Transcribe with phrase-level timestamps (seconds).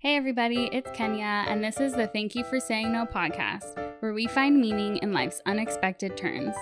[0.00, 4.14] Hey, everybody, it's Kenya, and this is the Thank You for Saying No podcast, where
[4.14, 6.54] we find meaning in life's unexpected turns.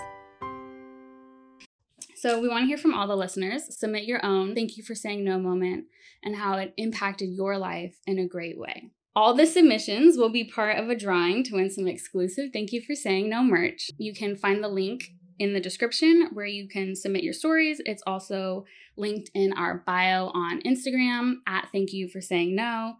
[2.16, 3.78] So, we want to hear from all the listeners.
[3.78, 5.84] Submit your own Thank You for Saying No moment
[6.24, 8.90] and how it impacted your life in a great way.
[9.14, 12.82] All the submissions will be part of a drawing to win some exclusive Thank You
[12.82, 13.88] for Saying No merch.
[13.98, 17.80] You can find the link in the description where you can submit your stories.
[17.86, 18.64] It's also
[18.96, 22.96] linked in our bio on Instagram at Thank You for Saying No.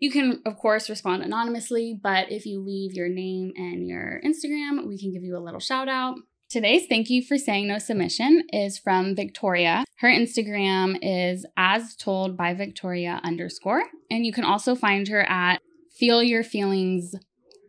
[0.00, 4.86] You can, of course, respond anonymously, but if you leave your name and your Instagram,
[4.88, 6.16] we can give you a little shout out.
[6.48, 9.84] Today's thank you for saying no submission is from Victoria.
[9.98, 13.84] Her Instagram is as told by Victoria underscore.
[14.10, 15.60] And you can also find her at
[15.92, 17.14] feel your feelings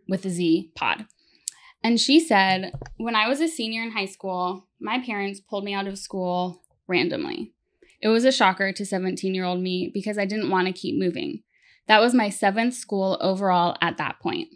[0.07, 1.05] with a Z pod.
[1.83, 5.73] And she said, When I was a senior in high school, my parents pulled me
[5.73, 7.53] out of school randomly.
[8.01, 10.97] It was a shocker to 17 year old me because I didn't want to keep
[10.97, 11.43] moving.
[11.91, 14.47] That was my seventh school overall at that point.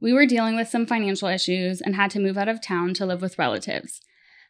[0.00, 3.04] We were dealing with some financial issues and had to move out of town to
[3.04, 4.00] live with relatives.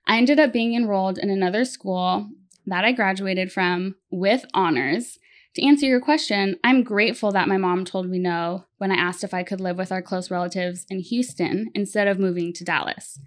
[0.07, 2.29] I ended up being enrolled in another school
[2.65, 5.19] that I graduated from with honors.
[5.57, 9.25] To answer your question, I'm grateful that my mom told me no when I asked
[9.25, 13.19] if I could live with our close relatives in Houston instead of moving to Dallas.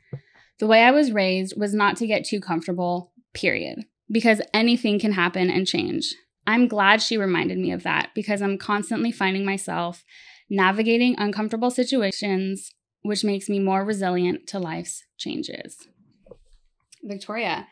[0.60, 5.12] The way I was raised was not to get too comfortable, period, because anything can
[5.12, 6.16] happen and change.
[6.52, 10.04] I'm glad she reminded me of that because I'm constantly finding myself
[10.50, 15.78] navigating uncomfortable situations, which makes me more resilient to life's changes.
[17.02, 17.70] Victoria,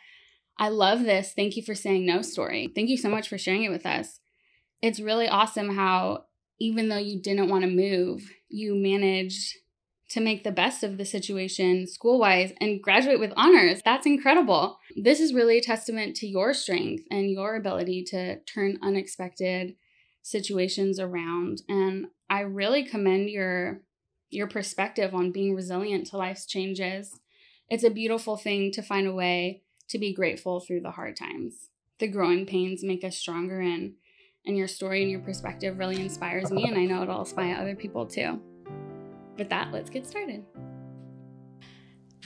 [0.57, 1.33] I love this.
[1.33, 2.71] Thank you for saying no story.
[2.73, 4.21] Thank you so much for sharing it with us.
[4.81, 6.23] It's really awesome how,
[6.57, 9.57] even though you didn't want to move, you managed
[10.09, 13.81] to make the best of the situation school wise and graduate with honors.
[13.85, 14.79] That's incredible.
[14.95, 19.75] This is really a testament to your strength and your ability to turn unexpected
[20.23, 21.61] situations around.
[21.69, 23.81] And I really commend your
[24.31, 27.19] your perspective on being resilient to life's changes.
[27.67, 31.69] It's a beautiful thing to find a way to be grateful through the hard times.
[31.99, 33.93] The growing pains make us stronger and
[34.45, 37.75] and your story and your perspective really inspires me and I know it'll inspire other
[37.75, 38.39] people too
[39.39, 40.45] with that, let's get started.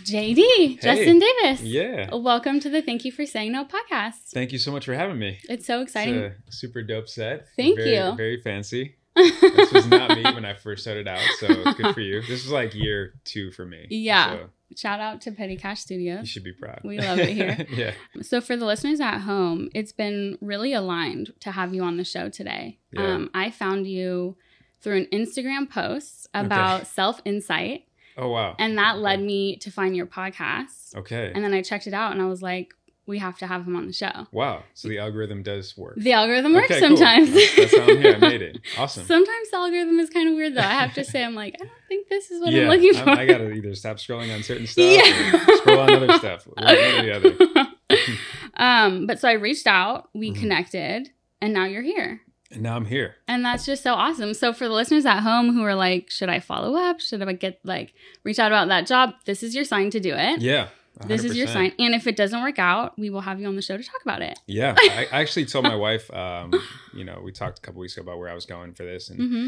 [0.03, 1.61] JD, hey, Justin Davis.
[1.61, 2.13] Yeah.
[2.13, 4.31] Welcome to the Thank You for Saying No podcast.
[4.33, 5.39] Thank you so much for having me.
[5.47, 6.33] It's so exciting.
[6.47, 7.45] It's super dope set.
[7.55, 8.15] Thank very, you.
[8.17, 8.95] Very fancy.
[9.15, 12.21] this was not me when I first started out, so good for you.
[12.21, 13.85] This is like year two for me.
[13.89, 14.31] Yeah.
[14.33, 16.21] So Shout out to Petty Cash Studios.
[16.21, 16.81] You should be proud.
[16.83, 17.65] We love it here.
[17.69, 17.93] yeah.
[18.23, 22.03] So for the listeners at home, it's been really aligned to have you on the
[22.03, 22.79] show today.
[22.91, 23.13] Yeah.
[23.13, 24.35] Um, I found you
[24.83, 26.89] through an Instagram post about okay.
[26.89, 27.85] self insight.
[28.17, 28.55] Oh, wow.
[28.59, 30.95] And that led me to find your podcast.
[30.95, 31.31] Okay.
[31.33, 32.73] And then I checked it out and I was like,
[33.05, 34.27] we have to have him on the show.
[34.31, 34.63] Wow.
[34.75, 35.95] So the algorithm does work.
[35.97, 37.29] The algorithm works okay, sometimes.
[37.29, 37.41] Cool.
[37.57, 38.15] That's, how I'm here.
[38.15, 38.59] I made it.
[38.77, 39.05] Awesome.
[39.05, 40.61] Sometimes the algorithm is kind of weird though.
[40.61, 42.93] I have to say, I'm like, I don't think this is what yeah, I'm looking
[42.93, 43.09] for.
[43.09, 45.35] I, I gotta either stop scrolling on certain stuff yeah.
[45.35, 46.47] or scroll on other stuff.
[46.47, 48.07] One or the other.
[48.55, 50.39] um, but so I reached out, we mm-hmm.
[50.39, 51.09] connected,
[51.41, 52.21] and now you're here.
[52.53, 53.15] And now I'm here.
[53.27, 54.33] And that's just so awesome.
[54.33, 56.99] So for the listeners at home who are like, should I follow up?
[56.99, 57.93] Should I get like
[58.23, 59.15] reach out about that job?
[59.25, 60.41] This is your sign to do it.
[60.41, 60.67] Yeah.
[61.01, 61.07] 100%.
[61.07, 61.73] This is your sign.
[61.79, 64.01] And if it doesn't work out, we will have you on the show to talk
[64.03, 64.37] about it.
[64.45, 64.75] Yeah.
[64.77, 66.53] I, I actually told my wife, um,
[66.93, 69.09] you know, we talked a couple weeks ago about where I was going for this.
[69.09, 69.47] And mm-hmm.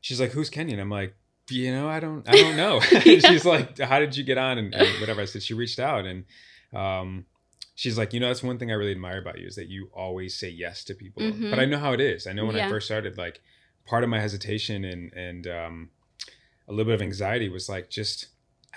[0.00, 0.80] she's like, who's Kenya?
[0.80, 1.14] I'm like,
[1.50, 2.80] you know, I don't, I don't know.
[3.02, 4.56] she's like, how did you get on?
[4.56, 5.20] And, and, whatever.
[5.20, 6.24] I said, she reached out and,
[6.72, 7.26] um,
[7.80, 9.88] she's like, you know, that's one thing I really admire about you is that you
[9.94, 11.22] always say yes to people.
[11.22, 11.48] Mm-hmm.
[11.48, 12.26] But I know how it is.
[12.26, 12.66] I know when yeah.
[12.66, 13.40] I first started, like
[13.86, 15.90] part of my hesitation and and um,
[16.68, 18.28] a little bit of anxiety was like just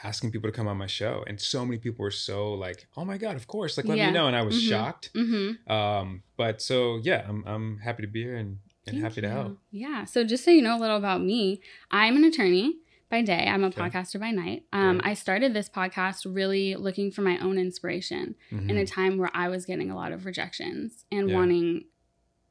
[0.06, 3.04] asking people to come on my show, and so many people were so like, oh
[3.04, 4.08] my god, of course, like let yeah.
[4.08, 4.70] me know, and I was mm-hmm.
[4.70, 5.12] shocked.
[5.14, 5.70] Mm-hmm.
[5.70, 9.22] Um, but so yeah, I'm I'm happy to be here and and Thank happy you.
[9.24, 9.58] to help.
[9.70, 10.06] Yeah.
[10.06, 11.60] So just so you know a little about me,
[11.92, 12.78] I'm an attorney
[13.14, 13.48] by day.
[13.48, 13.80] I'm a okay.
[13.80, 14.64] podcaster by night.
[14.74, 15.12] Um, right.
[15.12, 18.72] I started this podcast really looking for my own inspiration mm-hmm.
[18.72, 21.36] in a time where I was getting a lot of rejections and yeah.
[21.36, 21.86] wanting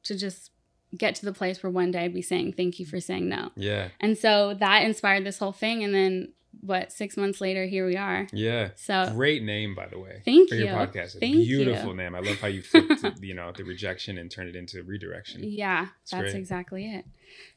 [0.04, 0.52] to just
[0.96, 3.50] get to the place where one day I'd be saying thank you for saying no.
[3.56, 3.88] Yeah.
[3.98, 5.82] And so that inspired this whole thing.
[5.82, 6.32] And then
[6.62, 10.48] what six months later here we are yeah so great name by the way thank
[10.48, 11.96] you for you your podcast thank beautiful you.
[11.96, 15.42] name i love how you flipped you know the rejection and turned it into redirection
[15.42, 16.34] yeah it's that's great.
[16.36, 17.04] exactly it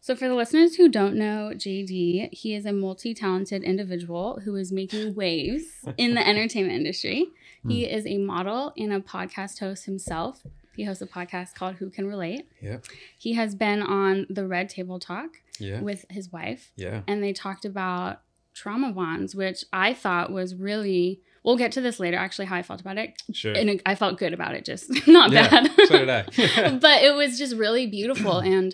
[0.01, 4.71] so for the listeners who don't know jd he is a multi-talented individual who is
[4.71, 5.65] making waves
[5.97, 7.27] in the entertainment industry
[7.67, 7.93] he mm.
[7.93, 10.43] is a model and a podcast host himself
[10.75, 12.49] he hosts a podcast called Who Can Relate.
[12.61, 12.79] Yeah.
[13.17, 15.79] He has been on the Red Table Talk yeah.
[15.79, 16.73] with his wife.
[16.75, 17.01] Yeah.
[17.07, 18.19] And they talked about
[18.55, 21.21] trauma bonds, which I thought was really.
[21.43, 22.17] We'll get to this later.
[22.17, 23.21] Actually, how I felt about it.
[23.31, 23.53] Sure.
[23.53, 25.71] And I felt good about it, just not yeah, bad.
[25.87, 26.23] so did I.
[26.81, 28.73] but it was just really beautiful, and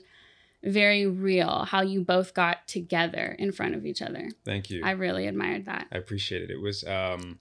[0.64, 4.30] very real how you both got together in front of each other.
[4.46, 4.82] Thank you.
[4.86, 5.88] I really admired that.
[5.92, 6.52] I appreciate it.
[6.52, 7.40] It was um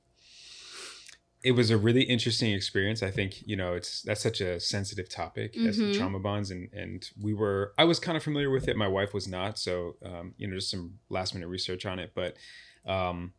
[1.43, 3.03] it was a really interesting experience.
[3.03, 5.69] I think, you know, it's that's such a sensitive topic mm-hmm.
[5.69, 8.77] as the trauma bonds and and we were I was kind of familiar with it.
[8.77, 12.13] My wife was not, so um, you know, just some last minute research on it.
[12.15, 12.37] But
[12.87, 13.33] um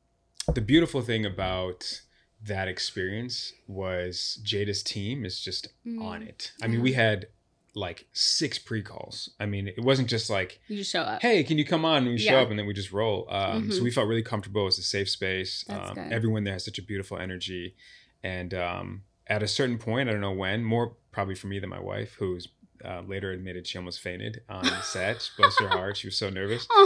[0.53, 2.01] the beautiful thing about
[2.43, 6.01] that experience was Jada's team is just mm.
[6.03, 6.53] on it.
[6.61, 7.27] I mean, we had
[7.73, 9.29] like six pre-calls.
[9.39, 11.21] I mean, it wasn't just like you just show up.
[11.21, 12.03] Hey, can you come on?
[12.03, 12.31] And we yeah.
[12.31, 13.27] show up, and then we just roll.
[13.29, 13.71] Um, mm-hmm.
[13.71, 14.67] So we felt really comfortable.
[14.67, 15.65] It's a safe space.
[15.69, 17.75] Um, everyone there has such a beautiful energy,
[18.23, 21.69] and um, at a certain point, I don't know when, more probably for me than
[21.69, 22.47] my wife, who's
[22.83, 25.29] uh, later admitted she almost fainted on set.
[25.37, 26.67] Bless her heart, she was so nervous.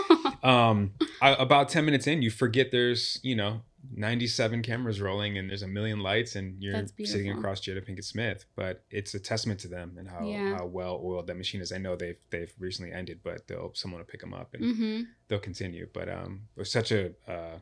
[0.43, 0.93] Um,
[1.23, 3.61] I, about ten minutes in, you forget there's you know
[3.93, 8.45] 97 cameras rolling and there's a million lights and you're sitting across Jada Pinkett Smith.
[8.55, 10.57] But it's a testament to them and how, yeah.
[10.57, 11.71] how well oiled that machine is.
[11.71, 15.01] I know they've they've recently ended, but they'll someone will pick them up and mm-hmm.
[15.27, 15.87] they'll continue.
[15.93, 17.59] But um, it was such a uh,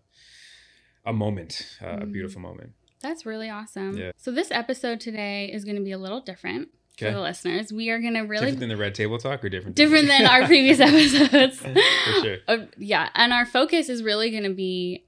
[1.05, 2.03] a moment, uh, mm.
[2.03, 2.71] a beautiful moment.
[3.01, 3.97] That's really awesome.
[3.97, 4.11] Yeah.
[4.15, 6.69] So this episode today is going to be a little different.
[6.95, 7.07] Okay.
[7.09, 9.49] For the listeners, we are going to really different than the red table talk, or
[9.49, 11.59] different different than our previous episodes.
[11.59, 11.73] For
[12.21, 12.37] sure.
[12.47, 15.05] Uh, yeah, and our focus is really going to be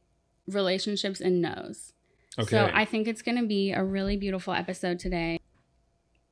[0.47, 1.93] relationships and no's.
[2.37, 2.49] Okay.
[2.49, 5.39] So I think it's going to be a really beautiful episode today.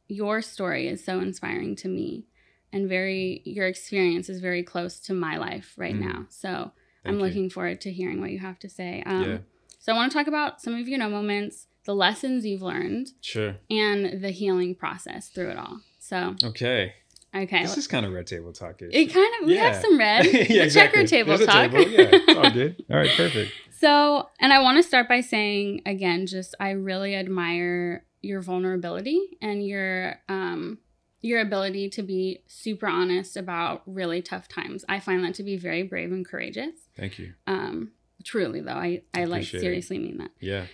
[0.07, 2.25] Your story is so inspiring to me
[2.73, 6.01] and very your experience is very close to my life right mm.
[6.01, 6.25] now.
[6.29, 6.71] So Thank
[7.05, 7.21] I'm you.
[7.21, 9.03] looking forward to hearing what you have to say.
[9.05, 9.37] Um, yeah.
[9.79, 13.09] So I want to talk about some of your no moments, the lessons you've learned,
[13.21, 15.81] sure, and the healing process through it all.
[15.99, 16.93] So okay,
[17.35, 17.63] Okay.
[17.63, 18.81] This is kind of red table talk.
[18.81, 19.63] It kind of we yeah.
[19.63, 20.25] have some red.
[20.49, 20.69] yeah, exactly.
[20.69, 21.71] checker table There's talk.
[21.71, 21.89] Table.
[21.89, 22.83] Yeah, it's all good.
[22.91, 23.51] All right, perfect.
[23.71, 29.37] So, and I want to start by saying again, just I really admire your vulnerability
[29.41, 30.77] and your um
[31.21, 34.85] your ability to be super honest about really tough times.
[34.87, 36.75] I find that to be very brave and courageous.
[36.95, 37.33] Thank you.
[37.47, 37.93] Um,
[38.23, 40.03] truly though, I I like seriously it.
[40.03, 40.31] mean that.
[40.39, 40.65] Yeah.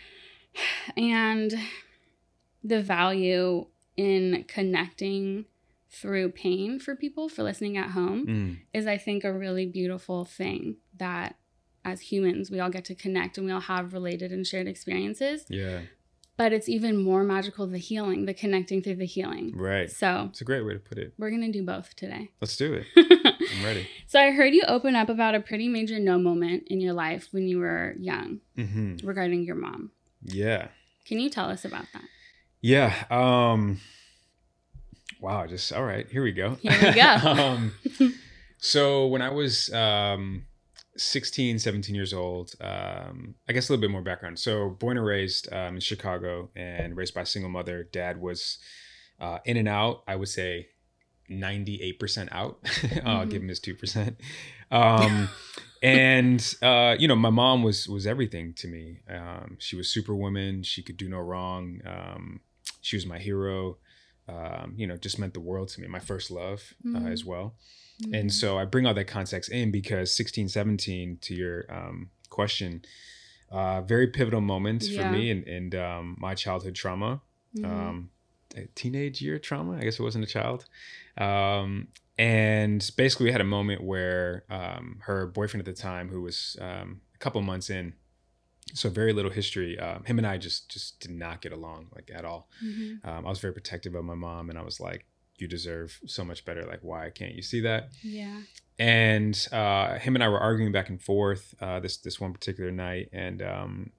[0.98, 1.54] And
[2.64, 5.46] the value in connecting
[5.90, 8.58] through pain for people for listening at home mm.
[8.74, 11.36] is I think a really beautiful thing that
[11.84, 15.46] as humans, we all get to connect and we all have related and shared experiences.
[15.50, 15.82] Yeah.
[16.38, 19.52] But it's even more magical the healing, the connecting through the healing.
[19.56, 19.92] Right.
[19.92, 21.14] So it's a great way to put it.
[21.18, 22.32] We're gonna do both today.
[22.40, 22.86] Let's do it.
[22.96, 23.90] I'm ready.
[24.08, 27.28] So I heard you open up about a pretty major no moment in your life
[27.32, 29.06] when you were young mm-hmm.
[29.06, 29.92] regarding your mom.
[30.22, 30.70] Yeah.
[31.06, 32.04] Can you tell us about that?
[32.62, 32.94] Yeah.
[33.10, 33.82] Um
[35.20, 36.56] wow, just all right, here we go.
[36.62, 37.04] Here we go.
[37.30, 37.74] um
[38.58, 40.46] so when I was um
[41.00, 42.54] 16, 17 years old.
[42.60, 44.38] Um, I guess a little bit more background.
[44.38, 47.88] So, born and raised um, in Chicago and raised by a single mother.
[47.92, 48.58] Dad was
[49.20, 50.68] uh, in and out, I would say
[51.30, 52.60] 98% out.
[53.06, 53.30] I'll mm-hmm.
[53.30, 54.16] give him his 2%.
[54.72, 55.30] Um,
[55.82, 59.00] and, uh, you know, my mom was, was everything to me.
[59.10, 60.64] Um, she was superwoman.
[60.64, 61.82] She could do no wrong.
[61.86, 62.42] Um,
[62.82, 63.78] she was my hero.
[64.30, 65.88] Um, you know, just meant the world to me.
[65.88, 67.08] My first love uh, mm-hmm.
[67.08, 67.56] as well.
[68.02, 68.14] Mm-hmm.
[68.14, 72.84] And so I bring all that context in because 16, 17, to your um, question,
[73.52, 75.02] uh, very pivotal moments yeah.
[75.02, 77.22] for me and, and um, my childhood trauma,
[77.64, 78.12] um,
[78.76, 79.78] teenage year trauma.
[79.78, 80.66] I guess it wasn't a child.
[81.18, 81.88] Um,
[82.18, 86.58] and basically, we had a moment where um, her boyfriend at the time, who was
[86.62, 87.94] um, a couple months in,
[88.74, 89.80] so very little history.
[89.80, 92.50] Um, him and I just just did not get along like at all.
[92.64, 93.08] Mm-hmm.
[93.08, 95.06] Um, I was very protective of my mom, and I was like,
[95.38, 96.66] you deserve so much better.
[96.66, 97.90] Like, why can't you see that?
[98.02, 98.42] Yeah.
[98.78, 102.72] And uh, him and I were arguing back and forth uh, this this one particular
[102.72, 103.92] night, and um,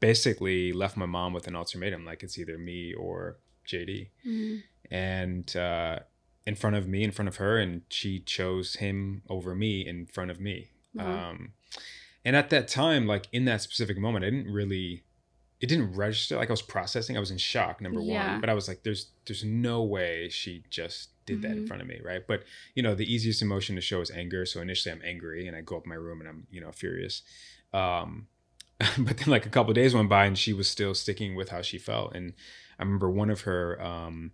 [0.00, 4.10] basically left my mom with an ultimatum: like it's either me or JD.
[4.26, 4.56] Mm-hmm.
[4.90, 5.98] And uh,
[6.46, 10.06] in front of me, in front of her, and she chose him over me in
[10.06, 10.70] front of me.
[10.96, 11.44] Mm-hmm.
[12.26, 15.04] And at that time, like in that specific moment, I didn't really
[15.60, 17.16] it didn't register like I was processing.
[17.16, 18.32] I was in shock, number yeah.
[18.32, 18.40] one.
[18.40, 21.42] But I was like, there's there's no way she just did mm-hmm.
[21.42, 21.66] that in mm-hmm.
[21.66, 22.26] front of me, right?
[22.26, 22.42] But
[22.74, 24.44] you know, the easiest emotion to show is anger.
[24.44, 27.22] So initially I'm angry and I go up my room and I'm, you know, furious.
[27.72, 28.26] Um,
[28.98, 31.62] but then like a couple days went by and she was still sticking with how
[31.62, 32.12] she felt.
[32.16, 32.34] And
[32.76, 34.32] I remember one of her um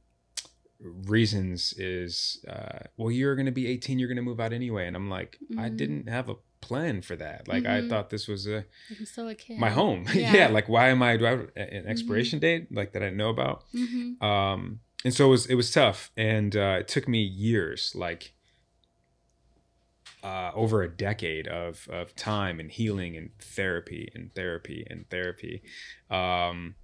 [0.81, 4.85] reasons is uh, well you're going to be 18 you're going to move out anyway
[4.89, 5.61] and i'm like mm-hmm.
[5.61, 7.47] i didn't have a plan for that.
[7.47, 7.87] Like mm-hmm.
[7.87, 8.65] I thought this was a
[8.99, 9.59] I'm still a kid.
[9.59, 10.07] My home.
[10.15, 10.33] Yeah.
[10.35, 10.49] yeah.
[10.49, 11.89] Like why am I do I have an mm-hmm.
[11.89, 12.65] expiration mm-hmm.
[12.65, 13.65] date like that I know about?
[13.75, 14.25] Mm-hmm.
[14.25, 18.33] Um and so it was it was tough and uh, it took me years like
[20.23, 25.63] uh, over a decade of of time and healing and therapy and therapy and therapy
[26.11, 26.77] um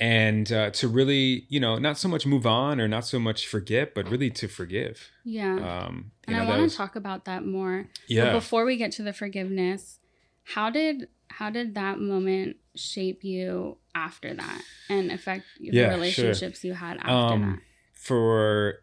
[0.00, 3.46] and uh, to really, you know, not so much move on or not so much
[3.46, 5.10] forget, but really to forgive.
[5.24, 5.54] Yeah.
[5.54, 7.86] Um, and know, I that want was- to talk about that more.
[8.08, 8.24] Yeah.
[8.26, 10.00] But before we get to the forgiveness,
[10.42, 15.90] how did how did that moment shape you after that and affect the Yeah, sure.
[15.94, 18.80] relationships you had after um, for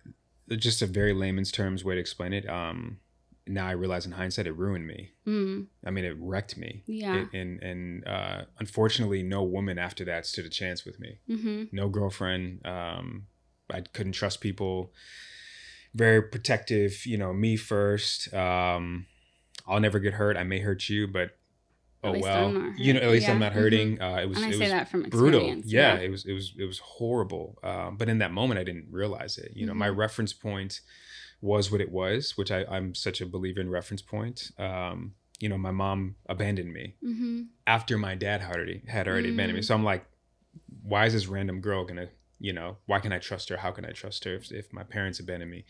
[0.49, 2.99] just a very layman's terms way to explain it, um,
[3.47, 5.11] now I realize in hindsight it ruined me.
[5.27, 6.83] Mm, I mean, it wrecked me.
[6.85, 7.21] yeah.
[7.23, 11.19] It- and and uh, unfortunately, no woman after that stood a chance with me.
[11.29, 11.63] mm-hmm.
[11.71, 12.65] No girlfriend.
[12.65, 13.27] Um,
[13.69, 14.91] I couldn't trust people.
[15.93, 17.05] Very protective.
[17.05, 18.33] You know, me first.
[18.33, 19.07] Um,
[19.67, 20.37] I'll never get hurt.
[20.37, 21.31] I may hurt you, but
[22.03, 22.51] oh well.
[22.77, 24.01] You know, at least I'm not hurting.
[24.01, 24.37] Uh, it was.
[24.37, 25.39] And I it say was that from brutal.
[25.41, 25.65] experience.
[25.71, 27.57] Yeah, it was it was it was horrible.
[27.63, 29.51] Um, but in that moment, I didn't realize it.
[29.55, 29.97] You know, my Mhm.
[29.97, 30.79] reference point
[31.41, 34.51] was what it was, which I, I'm such a believer in reference point.
[34.59, 37.41] Um, you know, my mom abandoned me Mm-hmm.
[37.65, 39.61] after my dad had already had already abandoned me.
[39.61, 39.65] Mm.
[39.65, 40.05] So I'm like,
[40.83, 43.57] why is this random girl gonna, you know, why can I trust her?
[43.57, 45.65] How can I trust her if, if my parents abandoned me?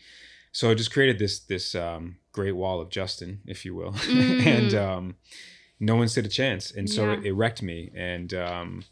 [0.52, 4.46] So it just created this this um, great wall of Justin, if you will, Mm.
[4.46, 5.16] and um,
[5.80, 7.12] no one stood a chance, and so Yeah.
[7.20, 7.90] it, it wrecked me.
[7.94, 8.84] And um,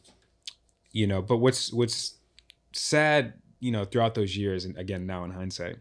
[0.93, 2.15] you know, but what's what's
[2.73, 5.77] sad, you know, throughout those years, and again now in hindsight,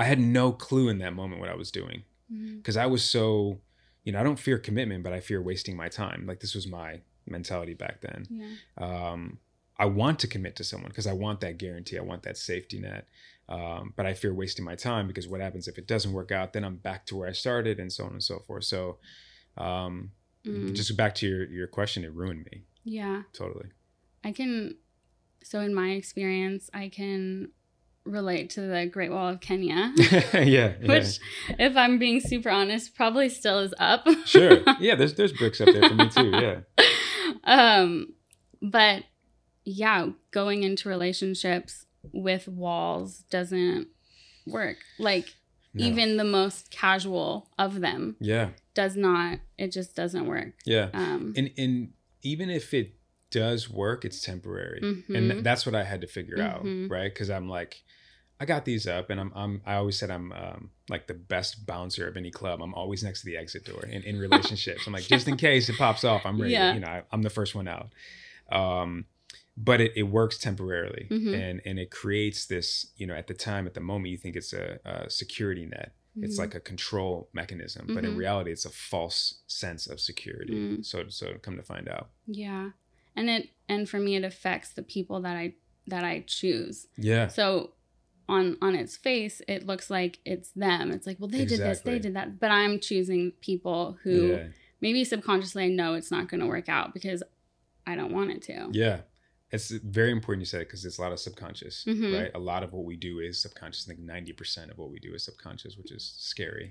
[0.00, 2.02] I had no clue in that moment what I was doing
[2.32, 2.58] Mm-hmm.
[2.58, 3.58] because I was so,
[4.04, 6.26] you know, I don't fear commitment, but I fear wasting my time.
[6.28, 8.20] Like this was my mentality back then.
[8.30, 8.54] Yeah.
[8.86, 9.38] Um,
[9.76, 11.98] I want to commit to someone because I want that guarantee.
[11.98, 13.04] I want that safety net.
[13.48, 16.52] Um, but I fear wasting my time because what happens if it doesn't work out?
[16.52, 18.64] Then I'm back to where I started, and so on and so forth.
[18.64, 18.98] So,
[19.56, 20.12] um,
[20.46, 20.72] Mm.
[20.74, 23.24] just back to your your question, it ruined me Yeah.
[23.34, 23.70] totally.
[24.24, 24.76] I can,
[25.42, 27.50] so in my experience, I can
[28.04, 30.72] relate to the Great Wall of Kenya, yeah, yeah.
[30.86, 31.18] which,
[31.58, 34.06] if I'm being super honest, probably still is up.
[34.26, 34.58] sure.
[34.80, 36.30] Yeah, there's there's bricks up there for me too.
[36.30, 36.60] Yeah.
[37.44, 38.14] um,
[38.62, 39.04] but
[39.64, 43.88] yeah, going into relationships with walls doesn't
[44.46, 44.78] work.
[44.98, 45.34] Like,
[45.74, 45.84] No.
[45.84, 48.50] even the most casual of them Yeah.
[48.74, 50.54] does not, it just doesn't work.
[50.64, 50.88] Yeah.
[50.94, 51.92] Um, and and
[52.22, 52.94] even if it
[53.30, 55.30] does work it's temporary and mhm.
[55.30, 56.90] th- that's what i had to figure out Mhm.
[56.90, 57.84] right because i'm like
[58.40, 61.66] i got these up and i'm, I'm i always said i'm um, like the best
[61.66, 64.92] bouncer of any club i'm always next to the exit door in, in relationships i'm
[64.92, 66.74] like just in case it pops off i'm ready Yeah.
[66.74, 67.88] you know I, i'm the first one out
[68.50, 69.04] um
[69.56, 71.34] but it, it works temporarily Mhm.
[71.34, 74.36] and and it creates this you know at the time at the moment you think
[74.36, 76.40] it's a, a security net it's Mhm.
[76.40, 78.18] like a control mechanism but in Mhm.
[78.18, 80.84] reality it's a false sense of security Mm.
[80.84, 82.70] so so come to find out yeah.
[83.16, 85.54] And it, and for me, it affects the people that I,
[85.88, 86.86] that I choose.
[86.96, 87.72] yeah So
[88.30, 90.90] on on its face, it looks like it's them.
[90.92, 92.38] It's like, well, they did this, they did that.
[92.40, 94.46] But I'm choosing people who yeah
[94.82, 97.22] maybe subconsciously I know it's not going to work out because
[97.86, 98.68] I don't want it to.
[98.72, 99.00] yeah
[99.52, 102.12] it's very important you said it because it's a lot of subconscious Mhm.
[102.18, 105.00] right a lot of what we do is subconscious i think 90% of what we
[105.00, 106.68] do is subconscious which is scary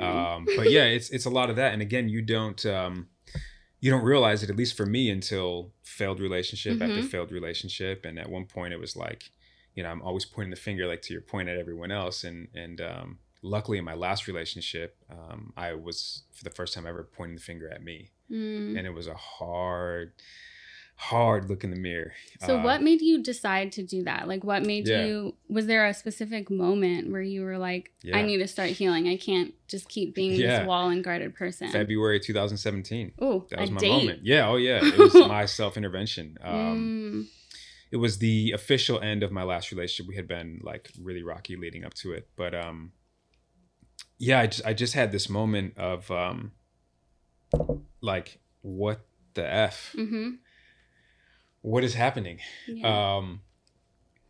[0.00, 3.08] um, but yeah it's it's a lot of that and again you don't um,
[3.80, 7.08] you don't realize it at least for me until failed relationship after Mhm.
[7.14, 9.30] failed relationship and at one point it was like
[9.74, 12.48] you know i'm always pointing the finger like to your point at everyone else and
[12.54, 17.02] and um, luckily in my last relationship um, i was for the first time ever
[17.16, 18.78] pointing the finger at me Mm.
[18.78, 20.12] and it was a hard
[20.96, 24.28] hard look in the mirror So Uh, what made you decide to do that?
[24.28, 25.04] Like what made Yeah.
[25.04, 29.08] you was there a specific moment where you were like I need to start healing.
[29.08, 30.60] I can't just keep being Yeah.
[30.60, 31.68] this wall and guarded person.
[31.70, 33.90] february 2017 Oh, that was my date.
[33.90, 37.26] moment yeah oh yeah it was my self-intervention um, Mm.
[37.94, 40.08] It was the official end of my last relationship.
[40.08, 42.92] We had been like really rocky leading up to it, but um,
[44.18, 46.52] yeah, I just I just had this moment of um,
[48.00, 50.38] like what the f, Mhm.
[51.62, 52.38] what is happening?
[52.66, 53.16] Yeah.
[53.16, 53.40] Um,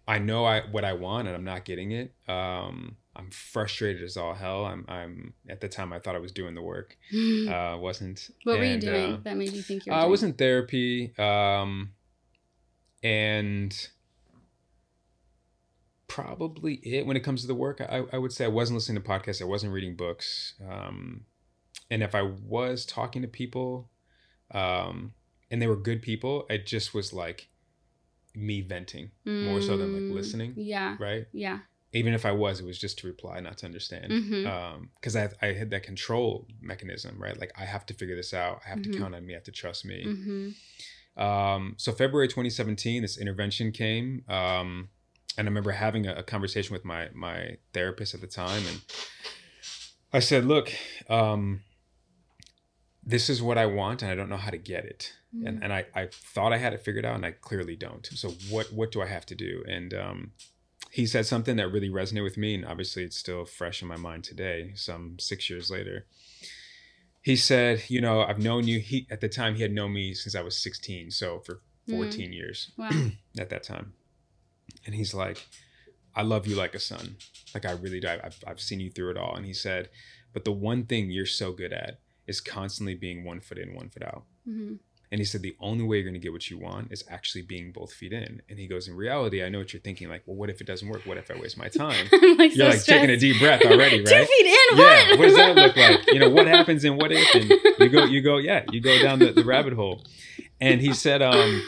[0.06, 2.12] I know I what I want and I'm not getting it.
[2.28, 4.66] Um, I'm frustrated as all hell.
[4.66, 6.96] I'm I'm at the time I thought I was doing the work.
[7.48, 8.30] Uh, wasn't.
[8.44, 10.10] what were you doing uh, that made you think you were I doing?
[10.10, 11.90] was in therapy, um,
[13.04, 13.88] and
[16.08, 17.80] probably it when it comes to the work.
[17.80, 19.40] I, I would say I wasn't listening to podcasts.
[19.42, 21.26] I wasn't reading books, um,
[21.90, 23.90] and if I was talking to people,
[24.50, 25.12] um,
[25.50, 27.48] and they were good people, it just was like
[28.34, 30.96] me venting more so than Mm, like listening, Yeah.
[30.98, 31.26] right?
[31.32, 31.60] Yeah.
[31.92, 34.12] Even if I was, it was just to reply, not to understand.
[34.94, 37.38] Because I, I had that control mechanism, right?
[37.38, 38.62] Like I have to figure this out.
[38.66, 38.82] I have Mhm.
[38.84, 39.34] to count on me.
[39.34, 40.04] I have to trust me.
[40.04, 40.48] hmm
[41.16, 44.88] Um, so February 2017, this intervention came, um,
[45.36, 48.80] and I remember having a, a conversation with my my therapist at the time, and
[50.12, 50.72] I said, "Look,
[51.08, 51.60] um,
[53.06, 55.12] this is what I want and I don't know how to get it.
[55.34, 55.46] Mm.
[55.46, 58.06] And, and I, I thought I had it figured out and I clearly don't.
[58.06, 59.62] So what, what do I have to do?
[59.68, 60.32] And um,
[60.90, 62.54] he said something that really resonated with me.
[62.54, 66.06] And obviously it's still fresh in my mind today, some six years later.
[67.24, 68.80] He said, you know, I've known you.
[68.80, 71.10] He, at the time he had known me since I was 16.
[71.10, 72.34] So for 14 mm.
[72.34, 72.90] years wow.
[73.38, 73.94] at that time.
[74.84, 75.46] And he's like,
[76.14, 77.16] I love you like a son.
[77.54, 78.08] Like I really do.
[78.08, 79.34] I've, I've seen you through it all.
[79.36, 79.88] And he said,
[80.34, 83.88] but the one thing you're so good at is constantly being one foot in, one
[83.88, 84.24] foot out.
[84.46, 84.74] Mm-hmm.
[85.14, 87.42] And he said the only way you're going to get what you want is actually
[87.42, 88.42] being both feet in.
[88.48, 90.08] And he goes, in reality, I know what you're thinking.
[90.08, 91.02] Like, well, what if it doesn't work?
[91.06, 92.08] What if I waste my time?
[92.10, 92.86] like you're so like stressed.
[92.88, 94.08] taking a deep breath already, right?
[94.08, 94.76] Two feet in.
[94.76, 95.06] What?
[95.06, 95.16] Yeah.
[95.16, 95.26] What?
[95.26, 96.06] does that look like?
[96.08, 97.32] You know, what happens in what if?
[97.32, 100.02] And you go, you go, yeah, you go down the, the rabbit hole.
[100.60, 101.62] And he said, um,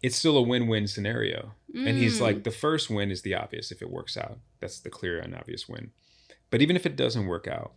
[0.00, 1.54] it's still a win-win scenario.
[1.74, 1.88] Mm.
[1.88, 2.44] And he's like, mm.
[2.44, 4.38] the first win is the obvious if it works out.
[4.60, 5.90] That's the clear and obvious win.
[6.50, 7.72] But even if it doesn't work out,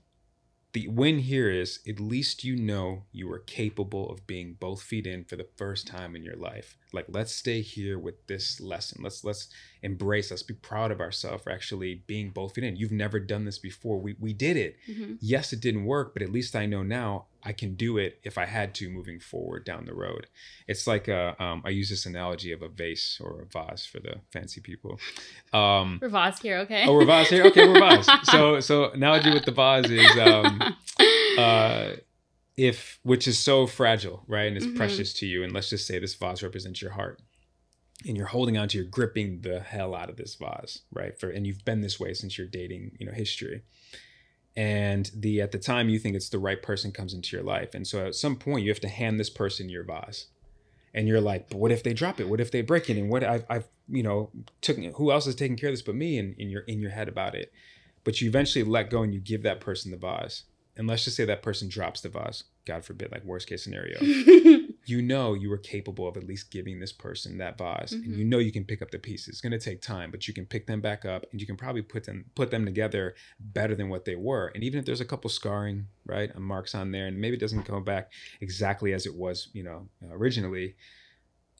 [0.73, 5.05] the win here is at least you know you are capable of being both feet
[5.05, 6.77] in for the first time in your life.
[6.93, 9.01] Like let's stay here with this lesson.
[9.03, 9.49] Let's let's
[9.83, 12.75] embrace let's be proud of ourselves for actually being both feet in.
[12.75, 13.99] You've never done this before.
[13.99, 14.77] We we did it.
[14.89, 15.15] Mm-hmm.
[15.19, 18.37] yes it didn't work but at least i know now i can do it if
[18.37, 20.27] i had to moving forward down the road
[20.67, 23.99] it's like a, um, I use this analogy of a vase or a vase for
[23.99, 24.99] the fancy people
[25.53, 29.33] um we're vase here okay oh we're vase here okay we're vase so so analogy
[29.33, 30.75] with the vase is um
[31.37, 31.91] uh
[32.57, 34.47] if which is so fragile, right?
[34.47, 34.77] And it's mm-hmm.
[34.77, 35.43] precious to you.
[35.43, 37.19] And let's just say this vase represents your heart.
[38.05, 41.19] And you're holding on to, you're gripping the hell out of this vase, right?
[41.19, 43.63] For and you've been this way since your dating, you know, history.
[44.55, 47.73] And the at the time you think it's the right person comes into your life.
[47.73, 50.27] And so at some point you have to hand this person your vase.
[50.93, 52.27] And you're like, but what if they drop it?
[52.27, 52.97] What if they break it?
[52.97, 54.29] And what I've, I've you know,
[54.59, 56.17] took who else is taking care of this but me?
[56.17, 57.53] And, and you're in your head about it.
[58.03, 60.43] But you eventually let go and you give that person the vase
[60.75, 63.99] and let's just say that person drops the vase, God forbid, like worst case scenario,
[64.85, 68.03] you know you were capable of at least giving this person that vase, mm-hmm.
[68.03, 69.29] and you know you can pick up the pieces.
[69.29, 71.55] It's going to take time, but you can pick them back up, and you can
[71.55, 74.51] probably put them put them together better than what they were.
[74.55, 77.63] And even if there's a couple scarring, right, marks on there, and maybe it doesn't
[77.63, 80.75] come back exactly as it was, you know, originally,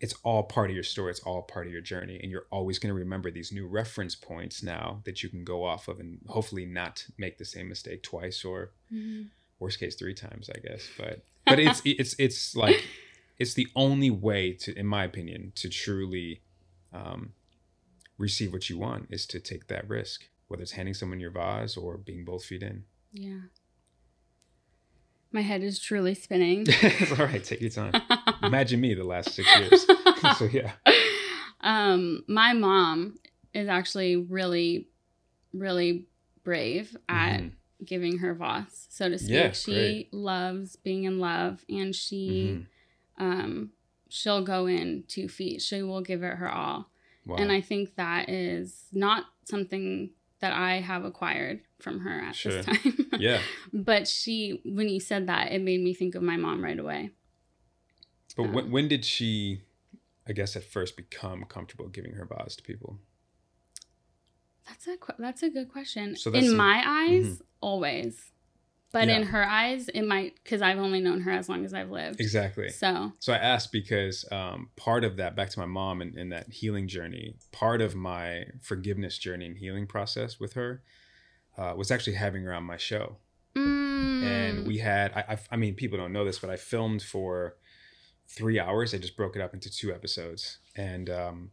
[0.02, 1.12] it's all part of your story.
[1.12, 2.20] It's all part of your journey.
[2.22, 5.64] And you're always going to remember these new reference points now that you can go
[5.64, 9.28] off of and hopefully not make the same mistake twice or mm-hmm.
[9.60, 10.90] worst case three times, I guess.
[10.98, 12.84] But but it's it's it's like
[13.42, 16.44] it's the only way to, in my opinion, to truly
[16.94, 17.34] um,
[18.20, 21.76] receive what you want is to take that risk, whether it's handing someone your vase
[21.76, 22.84] or being both feet in.
[23.12, 23.40] Yeah.
[25.32, 26.66] My head is truly spinning.
[26.68, 27.44] it's all right.
[27.44, 28.00] Take your time.
[28.44, 29.88] Imagine me the last six years.
[30.38, 30.74] so yeah.
[31.62, 33.18] Um, my mom
[33.56, 34.88] is actually really,
[35.52, 36.06] really
[36.44, 37.86] brave at mm-hmm.
[37.86, 39.32] giving her vase, so to speak.
[39.32, 40.14] Yeah, she great.
[40.14, 42.64] loves being in love, and she, mm-hmm.
[43.18, 43.72] Um,
[44.10, 45.62] she'll go in two feet.
[45.62, 46.90] She will give it her all.
[47.26, 47.38] Wow.
[47.38, 52.52] And I think that is not something that I have acquired from her at sure.
[52.52, 53.10] this time.
[53.20, 53.42] yeah.
[53.72, 57.12] But she, when you said that, it made me think of my mom right away.
[58.36, 59.62] But um, when, when did she,
[60.28, 62.98] I guess, at first become comfortable giving her vase to people?
[64.68, 66.16] That's a that's a good question.
[66.16, 67.44] So in a, my eyes, mm-hmm.
[67.60, 68.32] always.
[68.94, 69.18] But yeah.
[69.18, 72.20] in her eyes, it might because I've only known her as long as I've lived.
[72.20, 72.70] Exactly.
[72.70, 73.14] So.
[73.20, 76.52] So I asked because um, part of that, back to my mom and, and that
[76.52, 80.84] healing journey, part of my forgiveness journey and healing process with her
[81.58, 83.18] uh, was actually having her on my show.
[83.56, 84.24] Mm.
[84.24, 87.56] And we had, I, I, I mean, people don't know this, but I filmed for
[88.28, 88.94] three hours.
[88.94, 91.52] I just broke it up into two episodes, and um,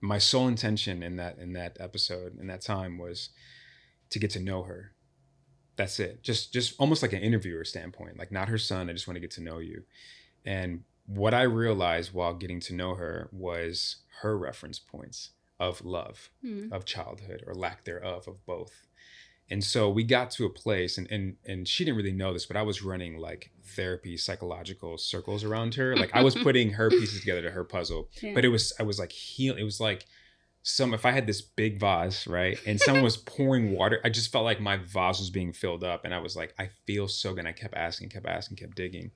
[0.00, 3.30] my sole intention in that in that episode in that time was
[4.10, 4.92] to get to know her
[5.76, 9.06] that's it just just almost like an interviewer standpoint like not her son i just
[9.06, 9.82] want to get to know you
[10.44, 16.30] and what i realized while getting to know her was her reference points of love
[16.44, 16.70] mm.
[16.72, 18.86] of childhood or lack thereof of both
[19.50, 22.46] and so we got to a place and, and and she didn't really know this
[22.46, 26.90] but i was running like therapy psychological circles around her like i was putting her
[26.90, 28.32] pieces together to her puzzle yeah.
[28.34, 30.06] but it was i was like heal it was like
[30.62, 34.30] some if I had this big vase, right, and someone was pouring water, I just
[34.30, 37.30] felt like my vase was being filled up, and I was like, I feel so
[37.30, 37.40] good.
[37.40, 39.10] And I kept asking, kept asking, kept digging,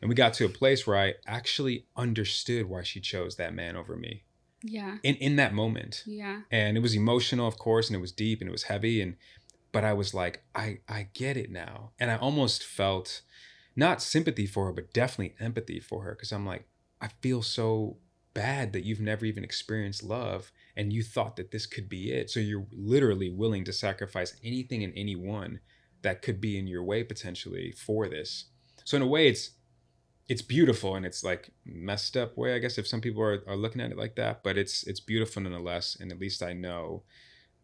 [0.00, 3.76] and we got to a place where I actually understood why she chose that man
[3.76, 4.24] over me.
[4.62, 4.98] Yeah.
[5.02, 6.04] In in that moment.
[6.06, 6.42] Yeah.
[6.50, 9.16] And it was emotional, of course, and it was deep and it was heavy, and
[9.72, 13.22] but I was like, I I get it now, and I almost felt
[13.74, 16.66] not sympathy for her, but definitely empathy for her, because I'm like,
[17.00, 17.96] I feel so
[18.34, 22.30] bad that you've never even experienced love and you thought that this could be it.
[22.30, 25.60] So you're literally willing to sacrifice anything and anyone
[26.00, 28.46] that could be in your way potentially for this.
[28.84, 29.50] So in a way, it's
[30.26, 33.56] it's beautiful and it's like messed up way, I guess, if some people are, are
[33.56, 34.42] looking at it like that.
[34.42, 37.02] But it's it's beautiful nonetheless, and at least I know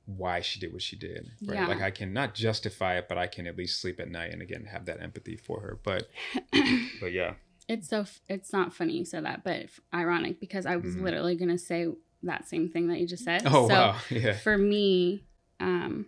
[0.05, 1.31] why she did what she did.
[1.43, 1.57] Right.
[1.61, 1.69] Yeah.
[1.69, 4.43] Like I can not justify it, but I can at least sleep at night and
[4.43, 5.79] again have that empathy for her.
[5.83, 6.11] But
[7.01, 7.35] but yeah.
[7.67, 11.05] It's so it's not funny you said that, but ironic because I was mm-hmm.
[11.05, 11.89] literally gonna say
[12.23, 13.43] that same thing that you just said.
[13.47, 13.97] Oh so wow!
[14.11, 14.35] Yeah.
[14.35, 15.25] For me,
[15.61, 16.07] um,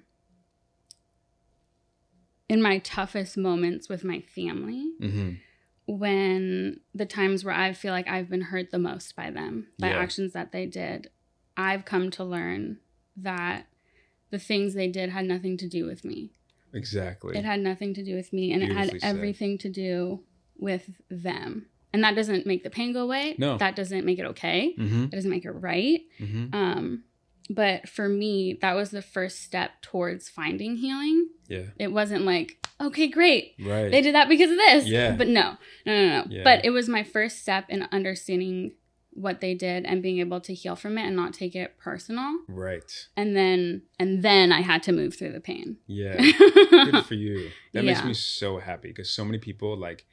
[2.48, 5.32] in my toughest moments with my family, mm-hmm.
[5.86, 9.90] when the times where I feel like I've been hurt the most by them, by
[9.90, 9.98] yeah.
[9.98, 11.10] actions that they did,
[11.56, 12.78] I've come to learn
[13.16, 13.66] that
[14.30, 16.32] the things they did had nothing to do with me.
[16.72, 17.36] Exactly.
[17.36, 19.60] It had nothing to do with me, and it had everything said.
[19.60, 20.20] to do
[20.58, 21.66] with them.
[21.92, 23.34] And that doesn't make the pain go away.
[23.38, 23.56] No.
[23.56, 24.74] That doesn't make it okay.
[24.78, 25.02] Mm-hmm.
[25.02, 26.00] That doesn't make it right.
[26.20, 26.54] Mm-hmm.
[26.54, 27.04] Um,
[27.50, 31.28] but for me, that was the first step towards finding healing.
[31.46, 31.64] Yeah.
[31.78, 33.54] It wasn't like, okay, great.
[33.58, 33.90] Right.
[33.90, 34.86] They did that because of this.
[34.86, 35.12] Yeah.
[35.16, 36.24] But no, no, no, no.
[36.28, 36.44] Yeah.
[36.44, 38.72] But it was my first step in understanding
[39.10, 42.38] what they did and being able to heal from it and not take it personal.
[42.48, 43.08] Right.
[43.16, 45.78] And then and then I had to move through the pain.
[45.86, 46.16] Yeah.
[46.70, 47.50] Good for you.
[47.72, 47.92] That yeah.
[47.92, 50.06] makes me so happy because so many people like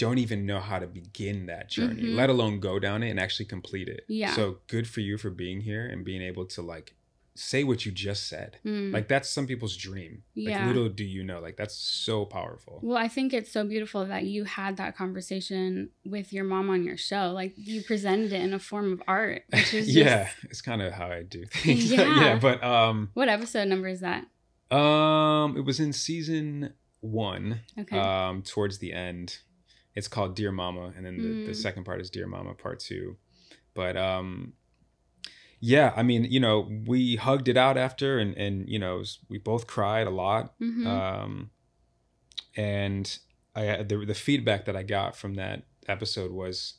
[0.00, 2.16] don't even know how to begin that journey, mm-hmm.
[2.16, 4.04] let alone go down it and actually complete it.
[4.08, 4.32] Yeah.
[4.34, 6.94] So good for you for being here and being able to like
[7.34, 8.58] say what you just said.
[8.64, 8.92] Mm.
[8.92, 10.22] Like that's some people's dream.
[10.34, 10.58] Yeah.
[10.58, 12.80] Like little do you know, like that's so powerful.
[12.82, 16.82] Well, I think it's so beautiful that you had that conversation with your mom on
[16.82, 17.32] your show.
[17.34, 20.94] Like you presented it in a form of art, which is yeah, it's kind of
[20.94, 21.90] how I do things.
[22.00, 22.20] Yeah.
[22.20, 24.24] yeah, but um, what episode number is that?
[24.74, 27.60] Um, it was in season one.
[27.78, 27.98] Okay.
[27.98, 29.38] Um, towards the end,
[30.00, 31.46] it's called Dear Mama, and then the, mm.
[31.46, 33.18] the second part is Dear Mama Part Two.
[33.74, 34.54] But um,
[35.60, 39.36] yeah, I mean, you know, we hugged it out after, and and you know, we
[39.36, 40.58] both cried a lot.
[40.58, 40.86] Mm-hmm.
[40.86, 41.50] Um,
[42.56, 43.18] and
[43.54, 46.74] I the the feedback that I got from that episode was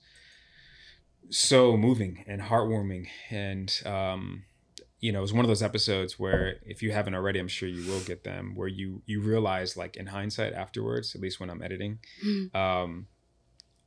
[1.30, 4.46] so moving and heartwarming, and um,
[5.02, 7.68] you know, it was one of those episodes where if you haven't already, I'm sure
[7.68, 11.50] you will get them, where you you realize, like in hindsight, afterwards, at least when
[11.50, 12.56] I'm editing, mm-hmm.
[12.56, 13.08] um,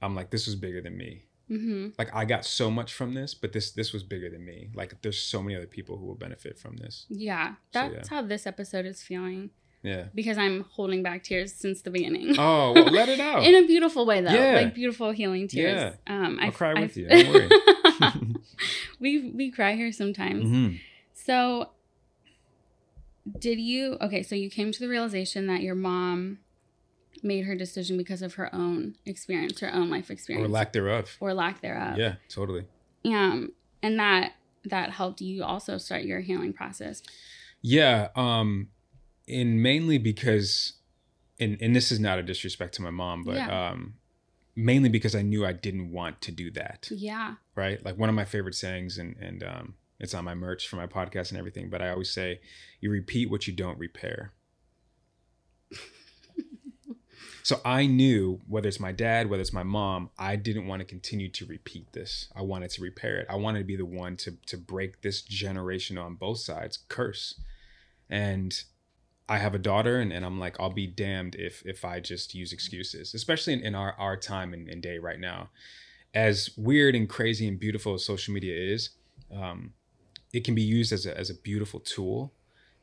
[0.02, 1.88] I'm like, this was bigger than me Mm-hmm.
[1.98, 4.70] Like I got so much from this, but this this was bigger than me.
[4.74, 7.06] Like there's so many other people who will benefit from this.
[7.08, 8.20] Yeah, that's so, yeah.
[8.20, 9.50] how this episode is feeling.
[9.82, 10.04] Yeah.
[10.14, 12.36] Because I'm holding back tears since the beginning.
[12.38, 13.44] Oh, well, let it out.
[13.44, 14.32] In a beautiful way, though.
[14.32, 14.54] Yeah.
[14.54, 15.92] Like beautiful healing tears.
[16.06, 16.14] Yeah.
[16.14, 17.08] Um, I'll I, cry with I, you.
[17.08, 18.34] Don't worry.
[18.98, 20.46] we we cry here sometimes.
[20.46, 20.76] Mm-hmm.
[21.14, 21.70] So,
[23.38, 23.96] did you?
[24.00, 26.38] Okay, so you came to the realization that your mom
[27.22, 31.16] made her decision because of her own experience, her own life experience, or lack thereof,
[31.20, 31.96] or lack thereof.
[31.96, 32.66] Yeah, totally.
[33.04, 34.32] Um, and that
[34.64, 37.02] that helped you also start your healing process.
[37.62, 38.68] Yeah, um,
[39.28, 40.74] and mainly because,
[41.38, 43.70] and and this is not a disrespect to my mom, but yeah.
[43.70, 43.94] um,
[44.56, 46.88] mainly because I knew I didn't want to do that.
[46.90, 47.34] Yeah.
[47.54, 47.82] Right.
[47.84, 49.74] Like one of my favorite sayings, and and um,
[50.04, 51.68] it's on my merch for my podcast and everything.
[51.70, 52.40] But I always say,
[52.80, 54.32] you repeat what you don't repair.
[57.44, 60.86] So I knew whether it's my dad, whether it's my mom, I didn't want to
[60.86, 62.28] continue to repeat this.
[62.34, 63.26] I wanted to repair it.
[63.28, 67.38] I wanted to be the one to to break this generation on both sides curse.
[68.08, 68.58] And
[69.28, 72.34] I have a daughter and, and I'm like, I'll be damned if if I just
[72.34, 75.50] use excuses, especially in, in our, our time and, and day right now.
[76.14, 78.90] As weird and crazy and beautiful as social media is,
[79.30, 79.74] um,
[80.34, 82.32] it can be used as a, as a beautiful tool.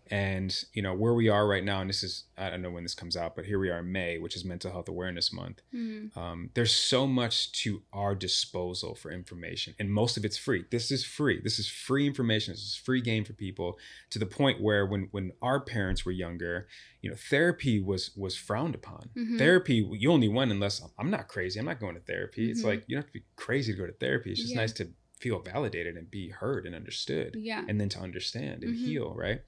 [0.10, 2.84] And you know where we are right now and this is i don't know when
[2.84, 5.62] this comes out but here we are in may which is mental health awareness month.
[5.74, 6.20] Mm-hmm.
[6.20, 10.66] um, there's so much to our disposal for information and most of it's free.
[10.70, 11.40] This is free.
[11.42, 12.52] This is free information.
[12.52, 16.12] This is free game for people to the point where when when our parents were
[16.12, 16.68] younger
[17.02, 19.12] you know therapy was was frowned upon.
[19.16, 19.38] Mm-hmm.
[19.38, 21.58] therapy you only went unless i'm not crazy.
[21.58, 22.42] I'm not going to therapy.
[22.42, 22.52] Mm-hmm.
[22.52, 24.32] it's like you don't have to be crazy to go to therapy.
[24.32, 24.62] It's just yeah.
[24.62, 24.90] nice to
[25.22, 28.86] feel validated and be heard and understood yeah and then to understand and mm-hmm.
[28.86, 29.42] heal right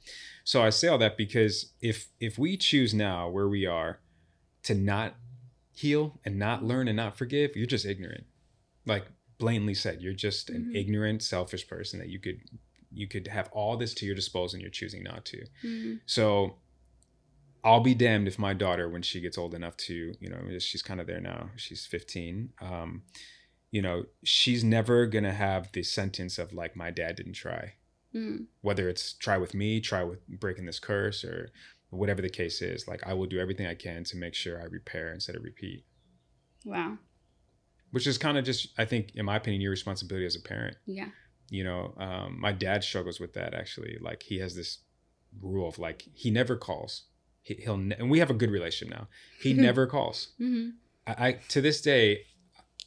[0.44, 4.00] so i say all that because if if we choose now where we are
[4.62, 5.16] to not
[5.72, 8.26] heal and not learn and not forgive you're just ignorant
[8.86, 9.06] like
[9.40, 10.76] blatantly said you're just an mm-hmm.
[10.76, 12.40] ignorant selfish person that you could
[12.92, 15.96] you could have all this to your disposal and you're choosing not to mm-hmm.
[16.06, 16.56] so
[17.66, 20.82] I'll be damned if my daughter, when she gets old enough to, you know, she's
[20.82, 21.50] kind of there now.
[21.56, 22.50] She's 15.
[22.62, 23.04] Um,
[23.74, 27.74] you know, she's never going to have the sentence of like, my dad didn't try.
[28.14, 28.46] Mm.
[28.62, 31.52] Whether it's try with me, try with breaking this curse, or
[31.90, 34.66] whatever the case is, like, I will do everything I can to make sure I
[34.66, 35.86] repair instead of repeat.
[36.64, 37.00] Wow.
[37.90, 40.78] Which is kind of just, I think, in my opinion, your responsibility as a parent.
[40.86, 41.10] Yeah.
[41.50, 43.98] You know, um, my dad struggles with that actually.
[44.00, 44.82] Like, he has this
[45.42, 47.06] rule of like, he never calls
[47.44, 49.08] he, will ne- and we have a good relationship now.
[49.40, 50.30] He never calls.
[50.40, 50.70] Mm-hmm.
[51.06, 52.22] I, I to this day,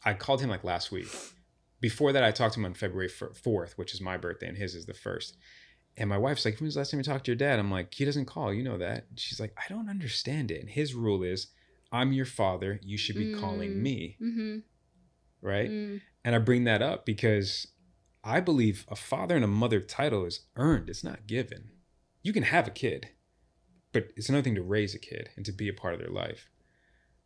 [0.07, 1.09] I called him like last week.
[1.81, 4.75] Before that, I talked to him on February fourth, which is my birthday, and his
[4.75, 5.37] is the first.
[5.99, 7.71] And my wife's like, "When was the last time you talked to your dad?" I'm
[7.71, 8.55] like, "He doesn't call.
[8.55, 11.49] You know that." She's like, "I don't understand it." And his rule is,
[11.91, 12.79] "I'm your father.
[12.83, 13.41] You should be mm.
[13.41, 14.59] calling me." Mm-hmm.
[15.43, 15.71] Right.
[15.71, 16.01] Mm.
[16.25, 17.67] And I bring that up because
[18.23, 20.89] I believe a father and a mother title is earned.
[20.89, 21.71] It's not given.
[22.23, 23.11] You can have a kid,
[23.93, 26.11] but it's another thing to raise a kid and to be a part of their
[26.11, 26.51] life.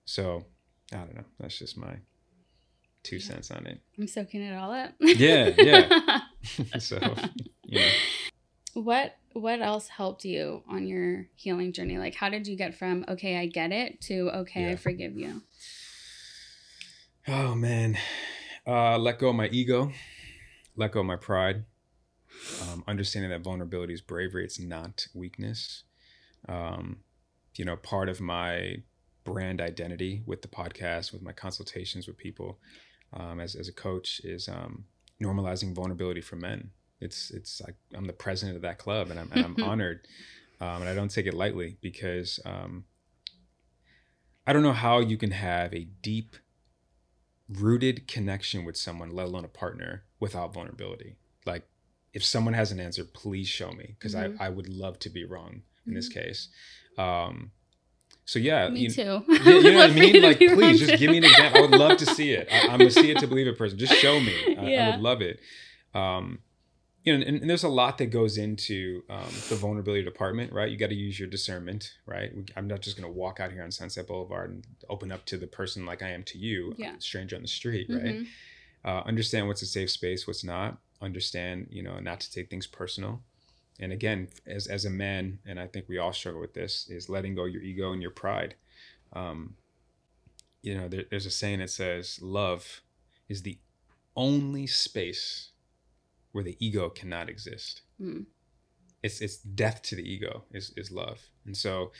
[0.04, 0.46] So
[0.92, 1.24] I don't know.
[1.38, 2.00] That's just my
[3.02, 3.22] two yeah.
[3.22, 3.80] cents on it.
[3.98, 4.92] I'm soaking it all up.
[5.00, 6.20] yeah, yeah.
[6.78, 6.98] so,
[7.64, 7.90] yeah.
[8.74, 11.98] What what else helped you on your healing journey?
[11.98, 14.70] Like how did you get from okay, I get it to okay, yeah.
[14.70, 15.42] I forgive you?
[17.28, 17.98] Oh man.
[18.66, 19.92] Uh let go of my ego,
[20.76, 21.64] let go of my pride.
[22.62, 25.82] Um, understanding that vulnerability is bravery, it's not weakness.
[26.48, 26.98] Um,
[27.56, 28.76] you know, part of my
[29.24, 32.58] brand identity with the podcast, with my consultations with people
[33.12, 34.84] um, as, as a coach is um,
[35.22, 36.70] normalizing vulnerability for men.
[37.00, 40.06] It's it's like I'm the president of that club, and I'm and I'm honored,
[40.60, 42.84] um, and I don't take it lightly because um,
[44.46, 46.36] I don't know how you can have a deep
[47.48, 51.16] rooted connection with someone, let alone a partner, without vulnerability.
[51.46, 51.66] Like,
[52.12, 54.40] if someone has an answer, please show me because mm-hmm.
[54.40, 55.94] I, I would love to be wrong in mm-hmm.
[55.94, 56.48] this case.
[56.98, 57.52] Um,
[58.30, 59.24] so yeah, me you, too.
[59.28, 60.22] Yeah, you know what I mean?
[60.22, 61.58] Like, please just give me an example.
[61.58, 62.46] I would love to see it.
[62.52, 63.76] I, am a see it to believe it person.
[63.76, 64.56] Just show me.
[64.56, 64.86] I, yeah.
[64.86, 65.40] I would love it.
[65.94, 66.38] Um,
[67.02, 70.70] you know, and, and, there's a lot that goes into um, the vulnerability department, right?
[70.70, 72.30] You got to use your discernment, right?
[72.56, 75.36] I'm not just going to walk out here on Sunset Boulevard and open up to
[75.36, 76.94] the person like I am to you, yeah.
[77.00, 78.14] stranger on the street, right?
[78.14, 78.88] Mm-hmm.
[78.88, 80.78] Uh, understand what's a safe space, what's not.
[81.02, 83.24] Understand, you know, not to take things personal
[83.80, 87.08] and again as as a man and i think we all struggle with this is
[87.08, 88.54] letting go your ego and your pride.
[89.12, 89.56] Um,
[90.62, 92.82] you know there, there's a saying that says love
[93.28, 93.58] is the
[94.14, 95.50] only space
[96.32, 97.82] where the ego cannot exist.
[98.00, 98.26] Mm.
[99.02, 101.18] it's it's death to the ego is is love.
[101.44, 101.90] And so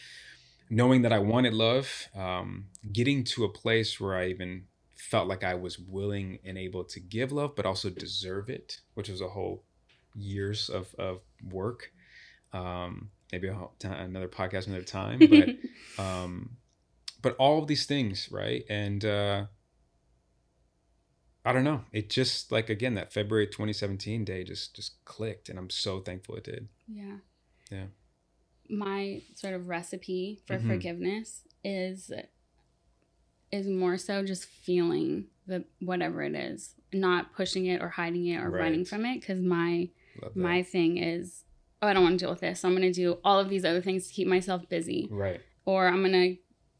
[0.71, 4.65] knowing that i wanted love um, getting to a place where i even
[4.95, 9.09] felt like i was willing and able to give love but also deserve it which
[9.09, 9.65] was a whole
[10.15, 11.21] years of, of
[11.51, 11.93] work.
[12.53, 13.49] Um, maybe
[13.83, 15.49] another podcast another time, but
[16.03, 16.57] um,
[17.23, 18.65] but all of these things, right?
[18.69, 19.45] And uh,
[21.45, 21.83] I don't know.
[21.93, 26.37] It just like again that February 2017 day just just clicked, and I'm so thankful
[26.37, 26.69] it did.
[26.87, 27.17] Yeah.
[27.71, 27.87] Yeah.
[28.69, 30.69] My sort of recipe for mm-hmm.
[30.69, 32.13] forgiveness is
[33.51, 38.41] is more so just feeling the whatever it is, not pushing it or hiding it
[38.41, 38.63] or right.
[38.63, 39.21] running from it.
[39.21, 39.89] Because my
[40.35, 41.45] my thing is,
[41.83, 42.61] oh, I don't want to deal with this.
[42.61, 45.09] So I'm going to do all of these other things to keep myself busy.
[45.11, 45.41] Right.
[45.65, 46.37] Or I'm going to,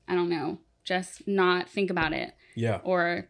[0.09, 2.35] I don't know, just not think about it.
[2.55, 2.81] Yeah.
[2.85, 3.30] Or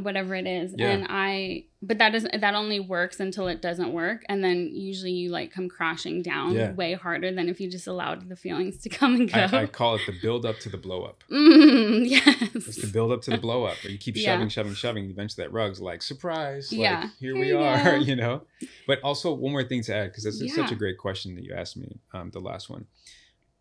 [0.00, 0.74] whatever it is.
[0.76, 0.90] Yeah.
[0.90, 4.24] And I but that doesn't that only works until it doesn't work.
[4.28, 6.72] And then usually you like come crashing down yeah.
[6.72, 9.40] way harder than if you just allowed the feelings to come and go.
[9.40, 11.22] I, I call it the build up to the blow up.
[11.36, 12.54] Mm, yes.
[12.54, 13.76] It's the build up to the blow up.
[13.84, 14.48] Where you keep shoving, yeah.
[14.48, 15.10] shoving, shoving.
[15.10, 16.72] Eventually that rug's like, surprise.
[16.72, 17.00] Like, yeah.
[17.18, 18.42] here, here we are, you know?
[18.86, 21.44] But also one more thing to add, because this is such a great question that
[21.44, 22.86] you asked me, um, the last one.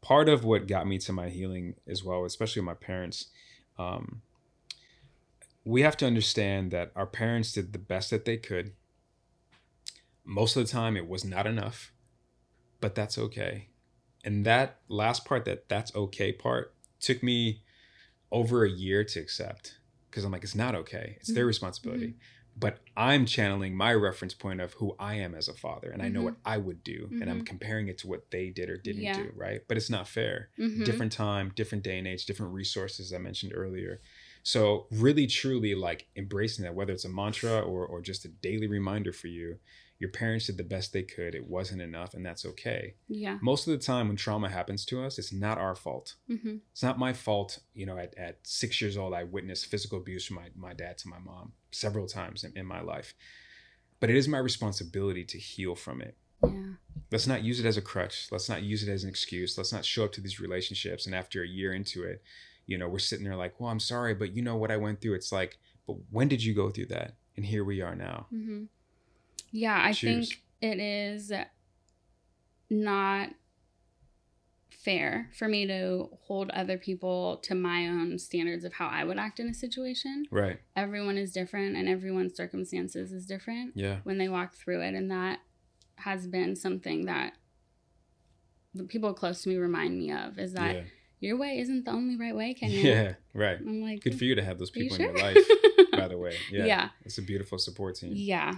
[0.02, 3.28] Part of what got me to my healing as well, especially with my parents,
[3.78, 4.22] um,
[5.66, 8.74] we have to understand that our parents did the best that they could.
[10.24, 11.92] Most of the time, it was not enough,
[12.80, 13.70] but that's okay.
[14.24, 17.64] And that last part, that that's okay part, took me
[18.32, 19.78] over a year to accept
[20.10, 21.18] because I'm like, it's not okay.
[21.20, 21.48] It's their mm-hmm.
[21.48, 22.08] responsibility.
[22.08, 22.20] Mm-hmm.
[22.58, 26.06] But I'm channeling my reference point of who I am as a father, and mm-hmm.
[26.06, 26.26] I know mm-hmm.
[26.26, 27.44] what I would do, and I'm mm-hmm.
[27.44, 29.14] comparing it to what they did or didn't yeah.
[29.14, 29.60] do, right?
[29.68, 30.50] But it's not fair.
[30.58, 30.86] Mm-hmm.
[30.86, 34.00] Different time, different day and age, different resources I mentioned earlier.
[34.46, 38.68] So really truly like embracing that, whether it's a mantra or or just a daily
[38.68, 39.58] reminder for you,
[39.98, 41.34] your parents did the best they could.
[41.34, 42.94] It wasn't enough, and that's okay.
[43.08, 43.40] Yeah.
[43.42, 46.14] Most of the time when trauma happens to us, it's not our fault.
[46.30, 46.58] Mm-hmm.
[46.72, 47.58] It's not my fault.
[47.74, 51.00] You know, at, at six years old, I witnessed physical abuse from my, my dad
[51.00, 53.16] to my mom several times in, in my life.
[54.00, 56.18] But it is my responsibility to heal from it.
[56.44, 56.74] Yeah.
[57.12, 58.28] Let's not use it as a crutch.
[58.32, 59.58] Let's not use it as an excuse.
[59.58, 62.22] Let's not show up to these relationships and after a year into it,
[62.68, 65.02] you know, we're sitting there like, well, I'm sorry, but you know what I went
[65.02, 65.16] through.
[65.16, 67.16] It's like, but when did you go through that?
[67.36, 68.28] And here we are now.
[68.34, 68.64] Mm-hmm.
[69.52, 70.30] Yeah, I Cheers.
[70.30, 71.32] think it is
[72.70, 73.30] not
[74.70, 79.18] fair for me to hold other people to my own standards of how I would
[79.18, 80.26] act in a situation.
[80.32, 80.60] Right.
[80.76, 83.74] Everyone is different and everyone's circumstances is different.
[83.76, 83.98] Yeah.
[84.04, 84.94] When they walk through it.
[84.94, 85.40] And that
[85.98, 87.34] has been something that
[88.74, 90.84] the people close to me remind me of is that yeah
[91.20, 92.80] your way isn't the only right way, Kenya.
[92.80, 93.58] Yeah, right.
[93.60, 95.10] I'm like, Good for you to have those people sure?
[95.10, 95.38] in your life,
[95.92, 96.36] by the way.
[96.52, 96.66] Yeah.
[96.66, 96.90] Yeah.
[97.04, 98.14] It's a beautiful support team.
[98.16, 98.56] Yeah.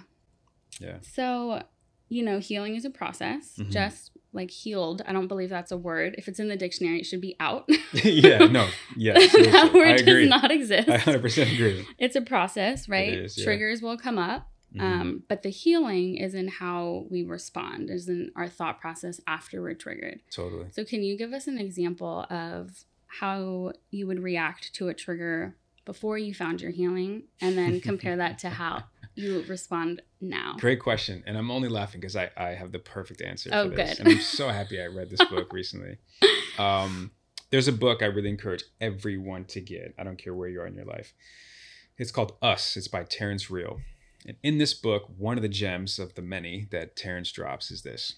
[0.80, 0.98] Yeah.
[1.02, 1.63] So,
[2.10, 3.56] you know, healing is a process.
[3.58, 3.70] Mhm.
[3.70, 6.15] Just like healed, I don't believe that's a word.
[6.17, 7.70] If it's in the dictionary, it should be out.
[7.93, 8.67] yeah, no.
[8.96, 9.13] Yeah.
[9.17, 10.89] that word does not exist.
[10.89, 11.88] I 100% agree.
[11.98, 13.13] it's a process, right?
[13.13, 13.46] is, yeah.
[13.46, 14.50] Triggers will come up.
[14.78, 14.82] Mhm.
[14.82, 19.62] Um, but the healing is in how we respond, is in our thought process after
[19.62, 20.20] we're triggered.
[20.32, 20.68] totally.
[20.72, 25.56] So, can you give us an example of how you would react to a trigger
[25.86, 28.84] before you found your healing, and then compare that to how
[29.16, 30.56] you respond now?
[30.60, 31.24] Great question.
[31.26, 33.92] And I'm only laughing because I, I have the perfect answer Oh, for this.
[33.92, 34.00] good.
[34.02, 35.98] And I'm so happy I read this book recently.
[36.60, 37.12] Um,
[37.52, 39.96] there's a book I really encourage everyone to get.
[39.98, 41.13] I don't care where you are in your life.
[41.98, 42.76] It's called Us.
[42.76, 43.80] It's by Terrence Real.
[44.28, 47.84] And in this book, one of the gems of the many that Terrence drops is
[47.84, 48.16] this.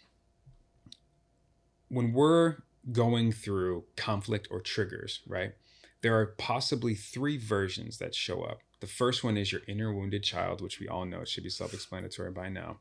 [1.87, 2.57] When we're
[2.91, 5.53] going through conflict or triggers, right?
[6.01, 8.61] There are possibly three versions that show up.
[8.79, 11.21] The first one is your inner wounded child, which we all know.
[11.21, 12.79] It should be self explanatory by now.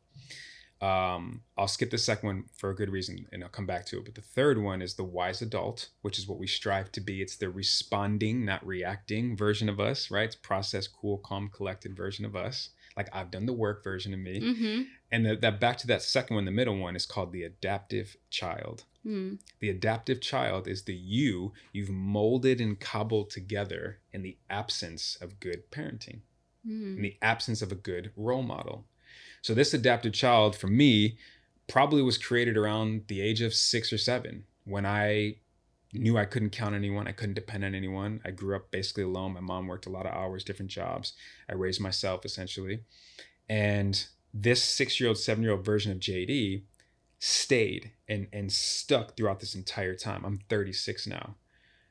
[0.81, 3.99] Um, I'll skip the second one for a good reason and I'll come back to
[3.99, 4.05] it.
[4.05, 7.21] But the third one is the wise adult, which is what we strive to be.
[7.21, 10.27] It's the responding, not reacting version of us, right?
[10.27, 12.71] It's process, cool, calm, collected version of us.
[12.99, 14.41] Like I've done the work version of me.
[14.41, 14.83] Mm-hmm.
[15.13, 18.17] And the, that back to that second one, the middle one is called the adaptive
[18.29, 18.85] child.
[19.07, 19.39] Mm.
[19.61, 25.41] The adaptive child is the you you've molded and cobbled together in the absence of
[25.41, 26.21] good parenting
[26.65, 27.01] in Mm.
[27.01, 28.85] the absence of a good role model.
[29.41, 31.17] So this adaptive child for me
[31.69, 35.37] probably was created around the age of 6 or 7 when I
[35.93, 38.21] knew I couldn't count on anyone, I couldn't depend on anyone.
[38.25, 39.35] I grew up basically alone.
[39.35, 41.15] My mom worked a lot of hours, different jobs.
[41.49, 42.81] I raised myself essentially.
[43.49, 46.63] And this 6-year-old, 7-year-old version of JD
[47.19, 50.25] stayed and and stuck throughout this entire time.
[50.25, 51.35] I'm 36 now.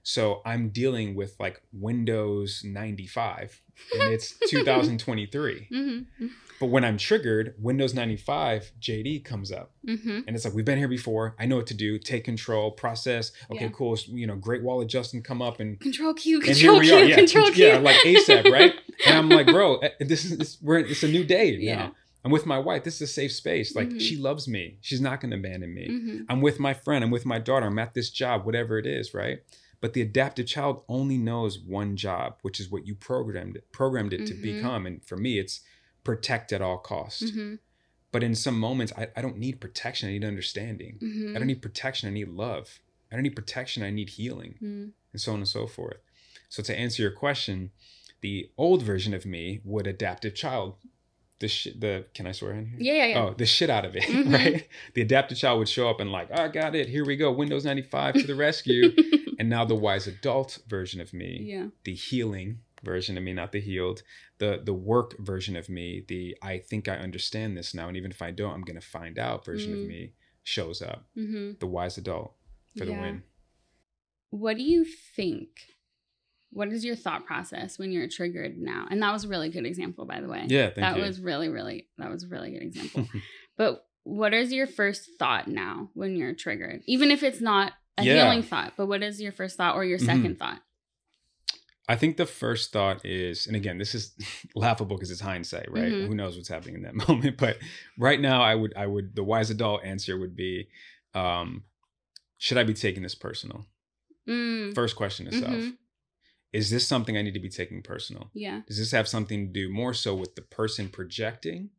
[0.08, 3.62] So I'm dealing with like Windows 95
[4.00, 5.67] and it's 2023.
[5.70, 6.28] Mm-hmm.
[6.62, 9.72] But when I'm triggered, Windows 95 JD comes up.
[9.86, 10.20] Mm-hmm.
[10.26, 11.36] And it's like, we've been here before.
[11.38, 12.00] I know what to do.
[12.00, 13.34] Take control, process.
[13.52, 13.72] Okay, Yeah.
[13.74, 13.98] cool.
[14.08, 16.96] You know, great wall adjusting come up and Control Q, and here control we Q,
[16.96, 17.04] are.
[17.04, 17.67] Yeah, control Q.
[17.67, 18.74] yeah, like ASAP, right?
[19.06, 21.58] and I'm like, bro, eh, this is it's, we're it's a new day now.
[21.60, 21.89] Yeah.
[22.24, 22.86] I'm with my wife.
[22.86, 23.76] This is a safe space.
[23.76, 24.00] Like Mhm.
[24.02, 24.78] she loves me.
[24.80, 25.88] She's not going to abandon me.
[25.89, 26.17] Mm-hmm.
[26.30, 27.04] I'm with my friend.
[27.04, 27.65] I'm with my daughter.
[27.65, 29.39] I'm at this job, whatever it is, right?
[29.79, 34.11] But the adaptive child only knows one job, which is what you programmed it, programmed
[34.13, 34.41] it to Mhm.
[34.41, 34.85] become.
[34.85, 35.61] And for me, it's
[36.03, 37.23] protect at all costs.
[37.31, 37.55] Mm-hmm.
[38.11, 40.09] But in some moments, I, I don't need protection.
[40.09, 40.97] I need understanding.
[41.01, 41.35] Mm-hmm.
[41.35, 42.07] I don't need protection.
[42.09, 42.79] I need love.
[43.11, 43.83] I don't need protection.
[43.83, 44.87] I need healing, Mm-hmm.
[45.13, 45.97] and so on and so forth.
[46.49, 47.71] So to answer your question,
[48.21, 50.75] the old version of me would adaptive child
[51.39, 51.79] the shit.
[51.81, 52.77] The can I swear in here?
[52.79, 53.21] Yeah, yeah, yeah.
[53.25, 54.33] Oh, the shit out of it, Mhm.
[54.33, 54.67] right?
[54.95, 56.89] The adaptive child would show up and like, oh, I got it.
[56.89, 57.31] Here we go.
[57.31, 58.91] Windows 95 to the rescue.
[59.38, 61.67] and now the wise adult version of me, yeah.
[61.84, 64.04] the healing version of me, not the healed,
[64.39, 68.12] the the work version of me, the I think I understand this now, and even
[68.12, 69.82] if I don't, I'm gonna find out version Mm.
[69.82, 71.06] of me shows up.
[71.17, 71.54] Mm-hmm.
[71.60, 72.34] The wise adult
[72.78, 73.23] for the win.
[74.30, 75.50] What do you think?
[76.52, 78.88] What is your thought process when you're triggered now?
[78.89, 80.45] And that was a really good example, by the way.
[80.47, 81.04] Yeah, thank that you.
[81.04, 83.08] was really, really, that was a really good example.
[83.58, 86.82] but what is your first thought now when you're triggered?
[86.86, 88.13] Even if it's not a Yeah.
[88.15, 90.05] healing thought, but what is your first thought or your Mhm.
[90.05, 90.62] 2nd thought?
[91.89, 94.13] I think the first thought is, and again, this is
[94.55, 95.93] laughable because it's hindsight, right?
[95.93, 96.07] Mhm.
[96.07, 97.38] Who knows what's happening in that moment?
[97.38, 97.60] But
[97.97, 100.67] right now, I would, I would, the wise adult answer would be,
[101.13, 101.63] um,
[102.38, 103.65] should I be taking this personal?
[104.27, 105.77] Mm, First question to self: Mhm.
[106.51, 108.31] Is this something I need to be taking personal?
[108.33, 108.62] yeah.
[108.67, 111.69] Does this have something to do more so with the person projecting,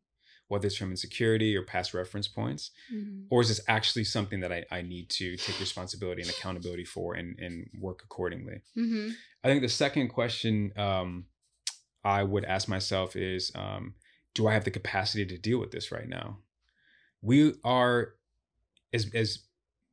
[0.49, 3.27] whether it's from insecurity or past reference points, Mhm.
[3.29, 7.13] or is this actually something that I, I need to take responsibility and accountability for
[7.15, 8.61] and, and work accordingly?
[8.75, 9.15] Mhm.
[9.43, 11.27] I think the second question um,
[12.03, 13.95] I would ask myself is um,
[14.35, 16.39] Do I have the capacity to deal with this right now?
[17.21, 18.15] We are,
[18.93, 19.39] as, as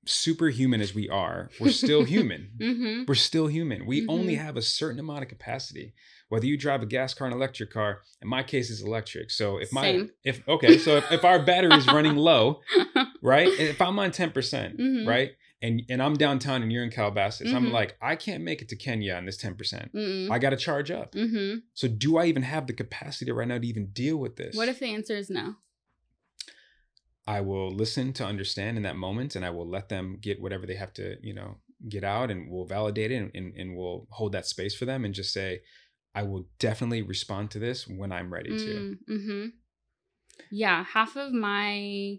[0.07, 2.51] superhuman as we are, we're still human.
[2.59, 3.07] Mhm.
[3.09, 3.87] We're still human.
[3.87, 4.43] We only Mhm.
[4.45, 5.95] have a certain amount of capacity.
[6.29, 9.31] Whether you drive a gas car, an electric car, in my case, is electric.
[9.31, 10.11] So if my Same.
[10.25, 12.61] if okay, so if, if our battery is running low,
[13.23, 13.49] right?
[13.49, 15.07] If I'm on ten percent, Mhm.
[15.07, 15.33] right,
[15.63, 17.73] and and I'm downtown and you're in Calabasas, I'm Mhm.
[17.73, 19.93] like, I can't make it to Kenya on this ten percent.
[19.95, 20.31] Mm-mm.
[20.31, 21.15] I got to charge up.
[21.15, 21.63] Mhm.
[21.75, 24.57] So do I even have the capacity right now to even deal with this?
[24.57, 25.57] What if the answer is no?
[27.27, 30.67] I will listen to understand in that moment and I will let them get whatever
[30.67, 31.59] they have to, you know,
[31.89, 35.05] get out and we'll validate it and, and, and we'll hold that space for them
[35.05, 35.61] and just say,
[36.15, 38.97] I will definitely respond to this when I'm ready to.
[39.11, 39.47] Mm-hmm.
[40.51, 42.19] Yeah, half of my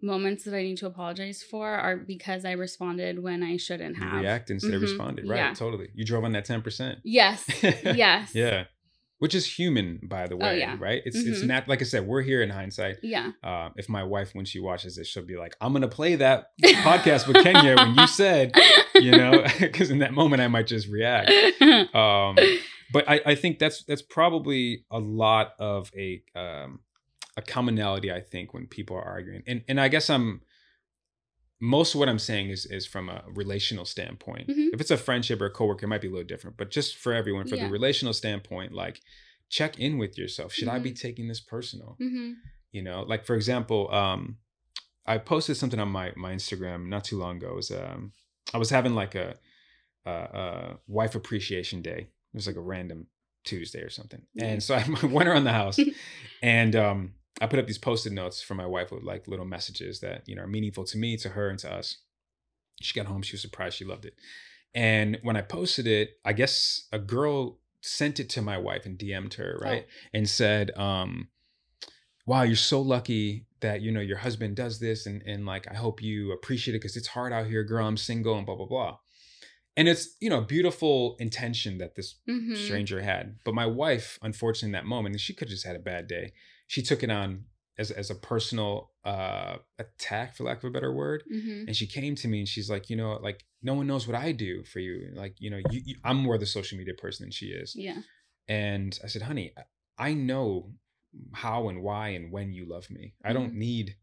[0.00, 4.20] moments that I need to apologize for are because I responded when I shouldn't have.
[4.20, 4.76] React instead mm-hmm.
[4.76, 5.28] of responded.
[5.28, 5.36] Right.
[5.36, 5.54] Yeah.
[5.54, 5.88] Totally.
[5.94, 6.96] You drove on that 10%.
[7.04, 7.44] Yes.
[7.62, 8.34] yes.
[8.34, 8.64] Yeah.
[9.22, 10.76] Which is human, by the oh, way, oh, yeah.
[10.80, 11.00] right?
[11.04, 11.32] It's mm-hmm.
[11.32, 12.08] it's not like I said.
[12.08, 12.96] We're here in hindsight.
[13.04, 13.30] Yeah.
[13.44, 16.46] Uh, if my wife, when she watches this, she'll be like, "I'm gonna play that
[16.60, 18.52] podcast with Kenya when you said,
[18.96, 21.30] you know, because in that moment I might just react."
[21.94, 22.36] Um,
[22.92, 26.80] but I, I think that's that's probably a lot of a um,
[27.36, 29.44] a commonality I think when people are arguing.
[29.46, 30.40] And and I guess I'm
[31.62, 34.48] most of what I'm saying is is from a relational standpoint.
[34.48, 34.74] Mm-hmm.
[34.74, 36.56] If it's a friendship or a coworker, it might be a little different.
[36.56, 37.66] But just for everyone, for yeah.
[37.66, 39.00] the relational standpoint, like
[39.48, 40.52] check in with yourself.
[40.52, 40.76] Should mm-hmm.
[40.76, 41.06] I be mm-hmm.
[41.06, 41.96] taking this personal?
[42.02, 42.32] Mm-hmm.
[42.72, 44.38] You know, like for example, um,
[45.06, 47.50] I posted something on my my Instagram not too long ago.
[47.50, 48.12] It was um,
[48.52, 49.36] I was having like a,
[50.04, 52.08] a, a wife appreciation day.
[52.08, 53.06] It was like a random
[53.44, 55.78] Tuesday or something, and so I went around the house,
[56.42, 60.00] and um, I put up these post-it notes for my wife with like little messages
[60.00, 61.98] that, you know, are meaningful to me, to her, and to us.
[62.80, 64.14] She got home, she was surprised, she loved it.
[64.74, 68.98] And when I posted it, I guess a girl sent it to my wife and
[68.98, 69.86] DM'd her, right?
[69.86, 70.08] Oh.
[70.14, 71.28] And said, um,
[72.26, 75.74] wow, you're so lucky that, you know, your husband does this and and like I
[75.74, 77.86] hope you appreciate it because it's hard out here, girl.
[77.86, 78.98] I'm single and blah blah blah.
[79.76, 82.54] And it's, you know, beautiful intention that this mm-hmm.
[82.56, 83.38] stranger had.
[83.42, 86.32] But my wife, unfortunately, in that moment, she could have just had a bad day
[86.72, 87.44] she took it on
[87.78, 91.64] as as a personal uh attack for lack of a better word mm-hmm.
[91.66, 94.16] and she came to me and she's like you know like no one knows what
[94.16, 97.24] i do for you like you know you, you, i'm more the social media person
[97.24, 97.98] than she is yeah
[98.48, 99.52] and i said honey
[99.98, 100.70] i know
[101.34, 103.58] how and why and when you love me i don't mm-hmm.
[103.58, 103.96] need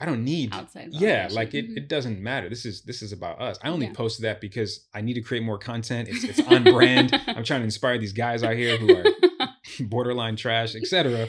[0.00, 0.88] I don't need outside.
[0.90, 1.76] Yeah, like it, mm-hmm.
[1.76, 2.48] it doesn't matter.
[2.48, 3.56] This is this is about us.
[3.62, 3.92] I only yeah.
[3.92, 6.08] posted that because I need to create more content.
[6.08, 7.14] It's it's on brand.
[7.28, 9.04] I'm trying to inspire these guys out here who are
[9.80, 11.28] borderline trash, etc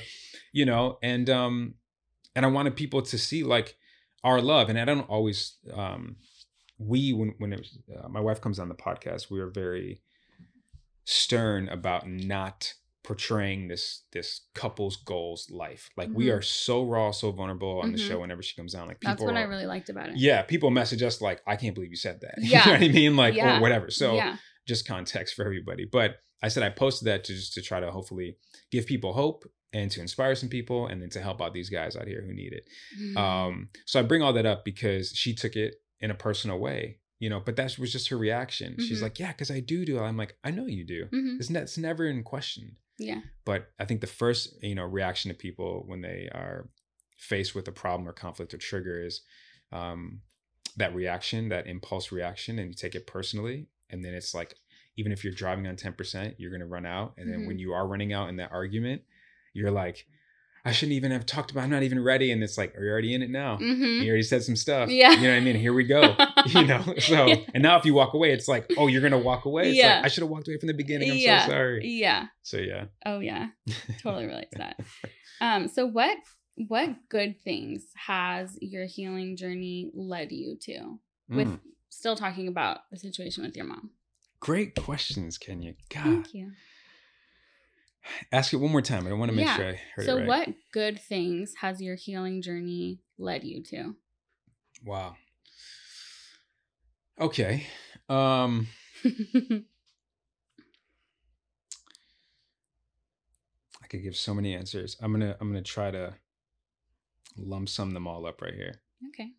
[0.54, 1.74] you know, and um,
[2.36, 3.76] and I wanted people to see like
[4.24, 6.16] our love, and I don't always um,
[6.78, 10.02] we when when was, uh, my wife comes on the podcast, we are very
[11.06, 12.74] stern about not
[13.04, 15.90] portraying this this couple's goals life.
[15.98, 16.18] Like mm-hmm.
[16.18, 17.92] we are so raw, so vulnerable on mm-hmm.
[17.94, 18.88] the show whenever she comes on.
[18.88, 20.18] Like people That's what are, I really liked about it.
[20.18, 22.36] Yeah, people message us like, I can't believe you said that.
[22.38, 22.60] Yeah.
[22.66, 23.16] you know what I mean?
[23.16, 23.58] Like yeah.
[23.58, 23.92] or whatever.
[23.92, 24.38] So yeah.
[24.68, 25.86] just context for everybody.
[25.92, 28.38] But I said I posted that to just to try to hopefully
[28.72, 29.44] give people hope
[29.74, 32.34] and to inspire some people and then to help out these guys out here who
[32.34, 32.66] need it.
[33.00, 33.18] Mm-hmm.
[33.18, 37.00] Um, so I bring all that up because she took it in a personal way,
[37.20, 38.74] you know, but that was just her reaction.
[38.74, 38.84] Mm-hmm.
[38.84, 40.00] She's like, yeah, because I do do.
[40.00, 41.06] I'm like, I know you do.
[41.06, 41.38] Mm-hmm.
[41.40, 42.78] It's, ne- it's never in question.
[43.00, 43.22] Yeah.
[43.46, 46.70] But I think the first, you know, reaction to people when they are
[47.18, 49.22] faced with a problem or conflict or trigger is
[49.72, 50.22] um,
[50.78, 53.68] that reaction, that impulse reaction, and you take it personally.
[53.90, 54.56] And then it's like,
[54.98, 57.14] even if you're driving on 10%, you're going to run out.
[57.18, 57.60] And then when mm-hmm.
[57.60, 59.02] you are running out in that argument,
[59.54, 60.06] you're like,
[60.66, 61.66] I shouldn't even have talked about.
[61.66, 63.58] I'm not even ready, and it's like, are you already in it now?
[63.58, 64.04] Mm-hmm.
[64.04, 64.90] You already said some stuff.
[64.90, 65.56] Yeah, you know what I mean.
[65.58, 66.16] Here we go.
[66.46, 66.82] you know.
[67.00, 67.36] So, yeah.
[67.54, 69.70] and now if you walk away, it's like, oh, you're gonna walk away.
[69.70, 69.98] It's yeah.
[69.98, 71.12] Like, I should have walked away from the beginning.
[71.12, 71.46] I'm yeah.
[71.46, 71.82] so sorry.
[71.86, 72.28] Yeah.
[72.44, 72.86] So yeah.
[73.06, 73.48] Oh yeah,
[74.02, 74.80] totally relate to that.
[75.42, 75.68] Um.
[75.68, 76.16] So what
[76.56, 81.00] what good things has your healing journey led you to?
[81.28, 81.60] With mm.
[81.90, 83.90] still talking about the situation with your mom.
[84.40, 85.74] Great questions, Kenya.
[85.90, 86.04] God.
[86.04, 86.52] Thank you.
[88.32, 89.08] Ask it one more time.
[89.08, 89.56] I want to make yeah.
[89.56, 90.46] sure I heard so it right.
[90.46, 93.96] So, what good things has your healing journey led you to?
[94.84, 95.16] Wow.
[97.20, 97.68] Okay.
[98.10, 98.68] Um
[103.82, 104.98] I could give so many answers.
[105.02, 106.16] I'm to I'm going to try to
[107.38, 108.82] lump sum them all up right here.
[109.10, 109.32] Okay.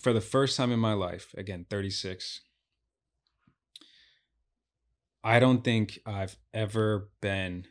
[0.00, 2.40] For the first time in my life, again, 36,
[5.24, 7.66] I don't think I've ever been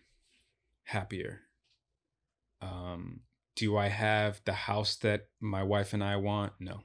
[0.83, 1.41] happier.
[2.61, 3.21] Um,
[3.55, 6.53] do I have the house that my wife and I want?
[6.59, 6.81] No.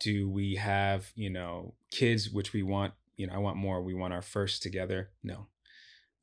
[0.00, 2.94] Do we have, you know, kids, which we want?
[3.16, 3.82] You know, I want more.
[3.82, 5.10] We want our first together.
[5.24, 5.48] No.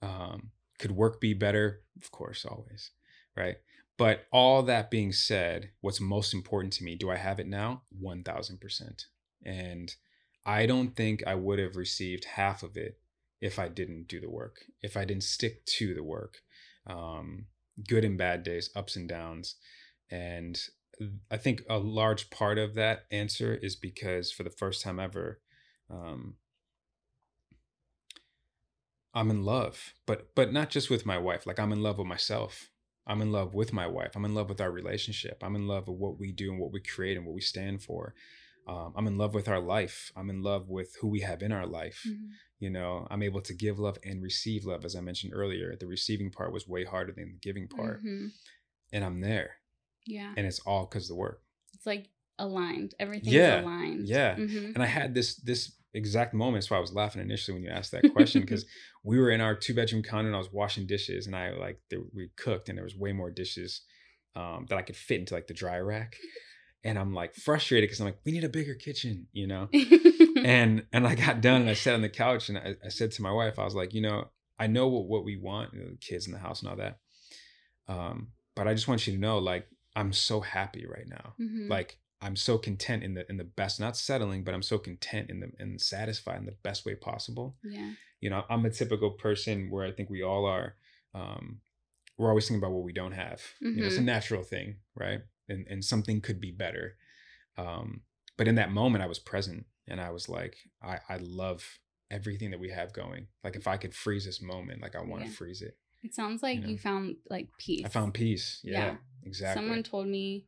[0.02, 1.82] Um, could work be better?
[2.02, 2.92] Of course, always.
[3.36, 3.58] Right.
[3.98, 7.84] But all that being said, what's most important to me, do I have it now?
[8.02, 9.06] 1000%.
[9.46, 9.94] And
[10.46, 12.98] I don't think I would have received half of it
[13.42, 16.38] if I didn't do the work, if I didn't stick to the work.
[16.88, 17.48] Um,
[17.88, 19.56] good and bad days, ups and downs.
[20.10, 20.60] And
[21.30, 25.42] I think a large part of that answer is because for the first time ever,
[25.90, 26.36] um,
[29.14, 31.46] I'm in love, but but not just with my wife.
[31.46, 32.70] Like I'm in love with myself.
[33.08, 34.12] I'm in love with my wife.
[34.16, 35.42] I'm in love with our relationship.
[35.44, 37.84] I'm in love with what we do and what we create and what we stand
[37.84, 38.14] for.
[38.68, 40.12] Um, I'm in love with our life.
[40.16, 42.02] I'm in love with who we have in our life.
[42.08, 45.76] Mm-hmm you know i'm able to give love and receive love as i mentioned earlier
[45.78, 48.28] the receiving part was way harder than the giving part mm-hmm.
[48.94, 49.58] and i'm there
[50.08, 50.34] Yeah.
[50.38, 51.42] And it's all because of the work.
[51.74, 52.10] It's like
[52.40, 52.94] aligned.
[53.00, 53.62] Everything's Yeah.
[53.62, 54.08] aligned.
[54.08, 54.36] Yeah.
[54.36, 56.58] hmm And I had this this exact moment.
[56.62, 58.66] That's why I was laughing initially when you asked that question because
[59.04, 61.80] we were in our two bedroom condo and I was washing dishes and I like
[61.90, 63.82] there, we cooked and there was way more dishes
[64.36, 66.16] um, that I could fit into like the dry rack.
[66.86, 69.68] And I'm like frustrated because I'm like, we need a bigger kitchen, you know?
[70.46, 73.12] and and I got done and I sat on the couch and I, I said
[73.14, 74.30] to my wife, I was like, you know,
[74.60, 76.78] I know what, what we want, you know, the kids in the house and all
[76.78, 77.00] that.
[77.88, 81.34] Um, but I just want you to know, like, I'm so happy right now.
[81.40, 81.70] Mhm.
[81.70, 85.30] Like I'm so content in the in the best, not settling, but I'm so content
[85.30, 87.58] in the and satisfied in the best way possible.
[87.64, 87.92] yeah.
[88.22, 90.76] You know, I'm a typical person where I think we all are.
[91.14, 91.62] Um,
[92.18, 93.42] we're always thinking about what we don't have.
[93.62, 94.06] You know, it's a Mhm.
[94.06, 95.20] natural thing, right?
[95.50, 96.96] And and something could be better.
[97.58, 98.02] Um,
[98.38, 101.80] but in that moment, I was present, and I was like, I I love
[102.12, 103.28] everything that we have going.
[103.44, 105.36] Like if I could freeze this moment, like I want to Yeah.
[105.36, 105.78] freeze it.
[106.04, 107.84] It sounds like You you, found like peace.
[107.86, 108.60] I found peace.
[108.64, 108.96] Yeah, Yeah.
[109.24, 109.62] exactly.
[109.62, 110.46] Someone told me,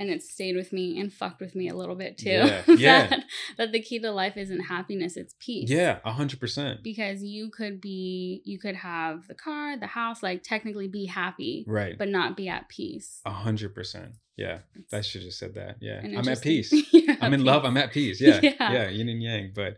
[0.00, 2.30] and it stayed with me and fucked with me a little bit too.
[2.30, 3.16] Yeah, that, yeah.
[3.58, 5.70] that the key to life isn't happiness; it's peace.
[5.70, 6.82] yeah, a hundred percent.
[6.82, 11.64] Because you could be, you could have the car, the house, like technically be happy,
[11.68, 11.96] Right.
[11.96, 13.20] but not be at peace.
[13.24, 14.12] A hundred percent.
[14.36, 14.60] Yeah.
[14.74, 15.76] It's I should have said that.
[15.80, 16.00] Yeah.
[16.02, 16.72] I'm at peace.
[16.92, 17.64] You're I'm in love.
[17.66, 18.20] I'm at peace.
[18.22, 18.40] Yeah.
[18.42, 18.72] Yeah.
[18.72, 18.88] Yeah.
[18.88, 19.52] Yin and yang.
[19.54, 19.76] But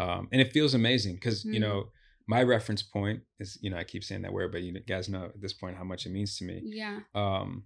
[0.00, 1.60] um, and it feels amazing because, you Mm.
[1.62, 1.88] know,
[2.28, 5.24] my reference point is, you know, I keep saying that word, but you guys know
[5.24, 6.60] at this point how much it means to me.
[6.64, 7.00] Yeah.
[7.16, 7.64] Um,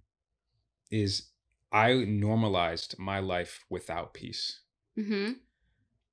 [0.91, 1.29] is
[1.71, 4.59] I normalized my life without peace.
[4.97, 5.33] Mm-hmm.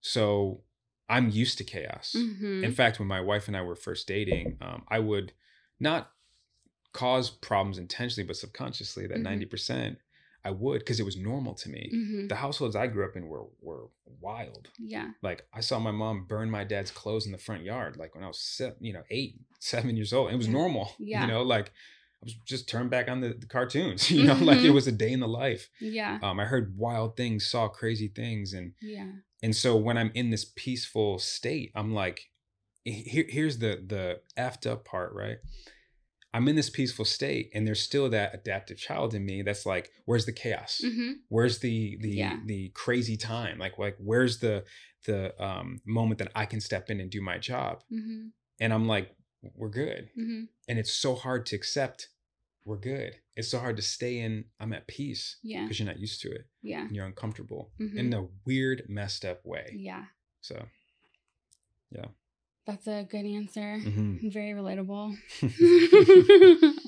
[0.01, 0.63] So
[1.09, 2.15] I'm used to chaos.
[2.17, 2.65] Mm-hmm.
[2.65, 5.33] In fact, when my wife and I were first dating, um, I would
[5.81, 6.13] not
[6.93, 9.23] cause problems intentionally, but subconsciously, that Mhm.
[9.23, 9.99] 90 percent
[10.45, 11.91] I would because it was normal to me.
[11.93, 12.29] mm-hmm.
[12.29, 13.89] The households I grew up in were were
[14.21, 14.71] wild.
[14.79, 15.11] Yeah.
[15.23, 18.23] Like I saw my mom burn my dad's clothes in the front yard, like when
[18.25, 20.31] I was se- you know eight, seven years old.
[20.33, 20.93] It was normal.
[20.99, 21.23] Yeah.
[21.23, 21.73] You know, like
[22.21, 24.11] I was just turned back on the, the cartoons.
[24.11, 24.75] You know, like it Mhm.
[24.75, 25.69] was a day in the life.
[25.81, 26.19] Yeah.
[26.23, 29.13] Um, I heard wild things, saw crazy things, and Yeah.
[29.43, 32.21] and so when I'm in this peaceful state, I'm like,
[32.85, 35.39] here, here's the the effed up part, right?
[36.35, 39.91] I'm in this peaceful state, and there's still that adaptive child in me that's like,
[40.05, 40.81] where's the chaos?
[40.85, 41.13] Mm-hmm.
[41.29, 42.37] Where's the the Yeah.
[42.45, 43.59] the crazy time?
[43.59, 44.65] Like like where's the
[45.07, 47.83] the um moment that I can step in and do my job?
[47.93, 48.29] Mm-hmm.
[48.61, 49.15] And I'm like,
[49.55, 50.11] we're good.
[50.19, 50.45] Mm-hmm.
[50.69, 52.09] And it's so hard to accept
[52.65, 53.15] we're good.
[53.35, 55.63] It's so hard to stay in I'm at peace Yeah.
[55.63, 56.83] because you're not used to it Yeah.
[56.83, 57.97] and you're uncomfortable Mhm.
[57.97, 59.75] in a weird, messed up way.
[59.75, 60.05] Yeah.
[60.43, 60.67] So
[61.91, 62.07] yeah.
[62.67, 63.79] That's a good answer.
[63.81, 64.31] mhm.
[64.33, 65.17] Very relatable.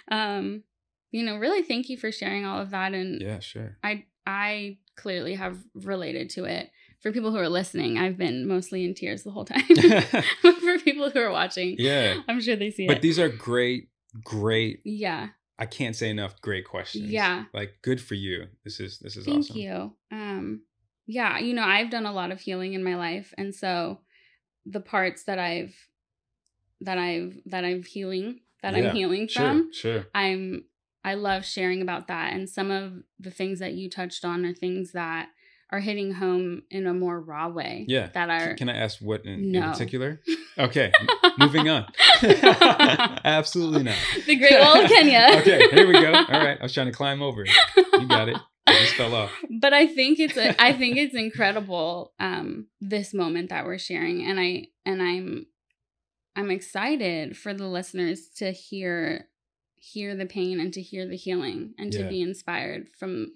[0.10, 0.62] um,
[1.10, 3.76] you know, really thank you for sharing all of that and yeah, sure.
[3.82, 6.70] I I clearly have related to it.
[7.00, 9.62] For people who are listening, I've been mostly in tears the whole time.
[10.42, 12.16] For people who are watching, yeah.
[12.28, 12.96] I'm sure they see But it.
[12.96, 13.88] But these are great,
[14.24, 15.28] great yeah,
[15.58, 17.10] I can't say enough great questions.
[17.10, 17.44] Yeah.
[17.52, 18.46] Like good for you.
[18.64, 19.42] This is this is awesome.
[19.42, 19.56] thank awesome.
[19.60, 19.92] you.
[20.10, 20.62] Um,
[21.06, 24.00] yeah, you know, I've done a lot of healing in my life, and so
[24.66, 25.74] the parts that I've
[26.80, 30.06] that I've that I'm healing that Yeah, I'm healing Sure, from, sure.
[30.14, 30.64] I'm
[31.04, 34.52] I love sharing about that and some of the things that you touched on are
[34.52, 35.28] things that
[35.70, 37.84] are hitting home in a more raw way.
[37.88, 38.08] Yeah.
[38.14, 40.20] That are Can I ask what in, in particular?
[40.58, 40.90] Okay,
[41.38, 41.86] moving on.
[43.24, 43.94] Absolutely not.
[44.26, 45.28] the Great Wall of Kenya.
[45.34, 46.12] okay, here we go.
[46.12, 47.46] All right, I was trying to climb over.
[47.76, 48.36] You got it.
[48.66, 49.30] I just fell off.
[49.48, 54.26] But I think it's a, I think it's incredible um this moment that we're sharing
[54.26, 55.46] and I and I'm
[56.34, 59.28] I'm excited for the listeners to hear
[59.76, 63.32] hear the pain and to hear the healing and to be inspired from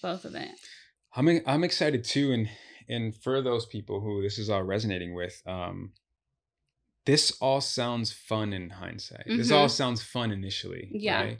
[0.00, 0.48] both of it.
[1.14, 2.48] I'm I'm excited too, and
[2.88, 5.92] and for those people who this is all resonating with, um,
[7.04, 9.24] this all sounds fun in hindsight.
[9.26, 10.96] This all sounds fun initially, Mm-hmm.
[11.00, 11.22] Yeah.
[11.22, 11.38] Right?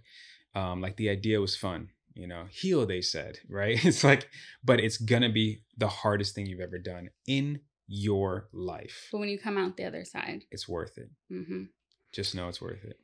[0.55, 2.45] Um, like the idea was fun, you know.
[2.51, 3.83] Heal, they said, right?
[3.85, 4.29] It's like,
[4.63, 9.09] but it's gonna be the hardest thing you've ever done in your life.
[9.13, 10.45] But when you come out the other side.
[10.51, 11.11] It's worth it.
[11.29, 11.65] hmm
[12.13, 12.99] Just know it's worth it.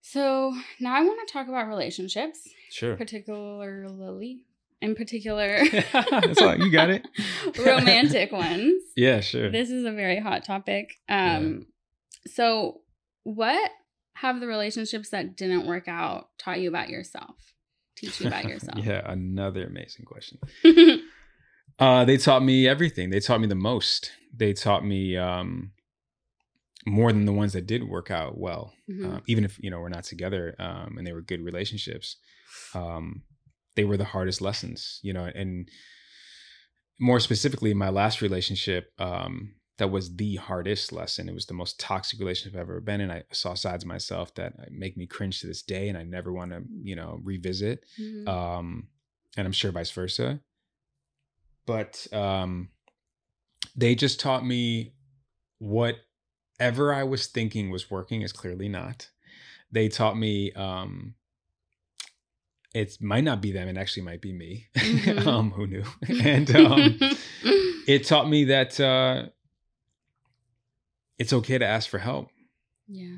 [0.00, 2.96] So now I want to talk about relationships, Sure.
[2.96, 4.42] particularly
[4.80, 5.58] in particular
[5.92, 6.56] That's all.
[6.56, 7.06] You got it.
[7.58, 8.82] romantic ones.
[8.96, 9.50] Yeah, sure.
[9.50, 10.94] This is a very hot topic.
[11.08, 11.66] Um
[12.26, 12.80] so
[13.24, 13.70] what
[14.14, 17.36] have the relationships that didn't work out taught you about yourself?
[17.96, 18.78] Teach you about yourself.
[18.84, 20.38] yeah, another amazing question.
[21.78, 23.10] Uh, they taught me everything.
[23.10, 24.10] They taught me the most.
[24.36, 25.70] They taught me um,
[26.86, 28.72] more than the ones that did work out well.
[28.90, 29.04] Mhm.
[29.04, 32.16] Um, even if you know we're not together um, and they were good relationships,
[32.74, 33.22] um,
[33.78, 34.98] they were the hardest lessons.
[35.02, 35.70] You know, and
[36.98, 41.28] more specifically, my last relationship, um, that was the hardest lesson.
[41.28, 43.12] It was the most toxic relationship I've ever been in.
[43.12, 46.32] I saw sides of myself that make me cringe to this day, and I never
[46.32, 47.84] want to, you know, revisit.
[48.00, 48.28] Mm-hmm.
[48.28, 48.88] Um,
[49.36, 50.40] and I'm sure vice versa.
[51.64, 52.70] But um,
[53.76, 54.94] they just taught me
[55.60, 59.08] whatever I was thinking was working is clearly not.
[59.70, 61.14] They taught me um,
[62.74, 64.66] it might not be them; it actually might be me.
[64.76, 65.28] Mm-hmm.
[65.28, 65.84] um, who knew?
[66.22, 66.98] and um,
[67.86, 68.78] it taught me that.
[68.78, 69.26] Uh,
[71.18, 72.28] it's okay to ask for help.
[72.86, 73.16] Yeah.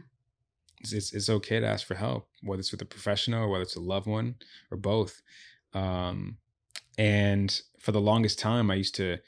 [0.80, 3.62] It's, it's, it's okay to ask for help, whether it's with a professional or whether
[3.62, 4.36] it's a loved one
[4.70, 5.20] or both.
[5.74, 6.38] Um,
[6.96, 9.18] and for the longest time, I used to,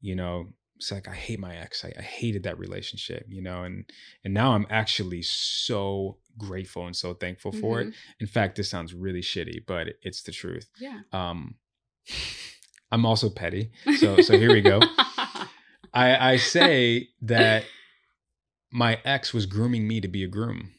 [0.00, 1.84] you know, it's like I hate my ex.
[1.84, 3.84] I, I, hated that relationship, you know, and
[4.24, 7.90] and now I'm actually so grateful and so thankful for mm-hmm.
[7.90, 7.94] it.
[8.20, 10.68] In fact, this sounds really shitty, but it's the truth.
[10.80, 11.00] Yeah.
[11.12, 11.56] Um,
[12.90, 14.80] I'm also petty, so so here we go.
[15.94, 17.64] I I say that
[18.72, 20.70] my ex was grooming me to be a groom.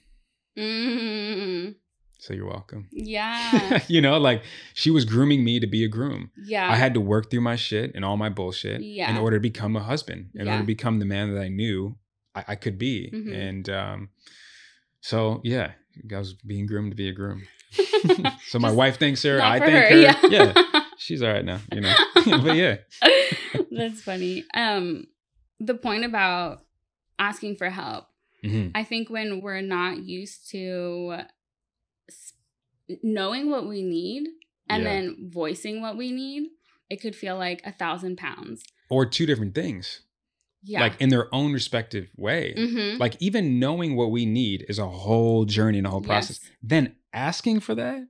[0.58, 1.76] Mm.
[2.22, 2.88] So you're welcome.
[2.92, 3.80] Yeah.
[3.88, 4.44] you know, like
[4.76, 6.30] she was grooming me to be a groom.
[6.46, 6.70] Yeah.
[6.70, 9.10] I had to work through my shit and all my bullshit yeah.
[9.10, 10.52] in order to become a husband, in yeah.
[10.52, 11.96] order to become the man that I knew
[12.36, 13.10] I, I could be.
[13.12, 13.34] Mm-hmm.
[13.34, 14.10] And um,
[15.02, 15.72] so, yeah,
[16.12, 17.48] I was being groomed to be a groom.
[18.48, 19.42] so my wife thanks her.
[19.42, 19.90] I thank her.
[19.90, 19.96] her.
[19.96, 20.20] Yeah.
[20.30, 20.82] yeah.
[20.98, 21.94] She's all right now, you know.
[22.26, 22.78] but yeah.
[23.72, 24.46] That's funny.
[24.54, 25.08] Um,
[25.60, 26.62] the point about
[27.18, 28.06] asking for help.
[28.44, 28.70] Mm-hmm.
[28.76, 31.22] I think when we're not used to
[33.04, 34.28] knowing what we need
[34.70, 34.90] and yeah.
[34.90, 36.50] then voicing what we need,
[36.90, 38.64] it could feel like a thousand pounds.
[38.90, 40.02] Or two different things.
[40.64, 40.82] Yeah.
[40.82, 42.54] Like in their own respective way.
[42.58, 43.00] Mm-hmm.
[43.00, 46.40] Like even knowing what we need is a whole journey and a whole process.
[46.42, 46.52] Yes.
[46.62, 48.08] Then asking for that,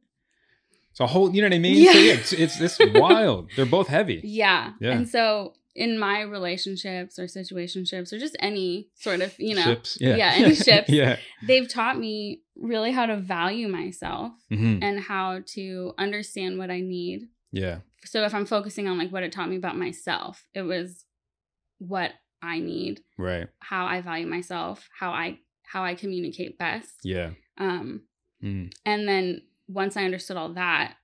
[0.92, 1.78] it's a whole, you know what I mean?
[1.78, 1.94] Yeah.
[1.94, 3.52] So yeah, it's, it's, it's wild.
[3.56, 4.22] They're both heavy.
[4.24, 4.74] Yeah.
[4.82, 4.92] yeah.
[4.92, 9.98] And so in my relationships or situationships or just any sort of you know ships.
[10.02, 10.16] Yeah.
[10.16, 14.84] yeah any ships yeah they've taught me really how to value myself mm-hmm.
[14.84, 19.24] and how to understand what i need yeah so if i'm focusing on like what
[19.24, 21.06] it taught me about myself it was
[21.78, 22.12] what
[22.42, 28.02] i need right how i value myself how i how i communicate best yeah um
[28.44, 28.72] mm.
[28.86, 30.96] and then once i understood all that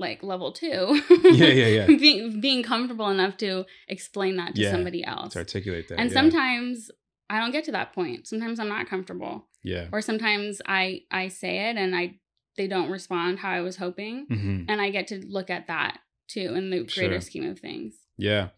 [0.00, 1.00] like level two.
[1.24, 1.86] yeah, yeah, yeah.
[1.98, 5.34] being being comfortable enough to explain that to yeah, somebody else.
[5.34, 6.00] To articulate that.
[6.00, 6.14] And yeah.
[6.14, 6.90] sometimes
[7.28, 8.26] I don't get to that point.
[8.26, 9.46] Sometimes I'm not comfortable.
[9.62, 9.86] Yeah.
[9.92, 12.16] Or sometimes I I say it and I
[12.56, 14.26] they don't respond how I was hoping.
[14.26, 14.64] Mm-hmm.
[14.68, 17.20] And I get to look at that too in the greater sure.
[17.20, 17.94] scheme of things.
[18.20, 18.48] Yeah.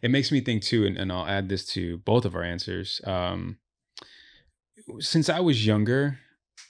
[0.00, 3.00] It makes me think too, and, and I'll add this to both of our answers.
[3.04, 3.58] Um
[5.00, 6.18] since I was younger,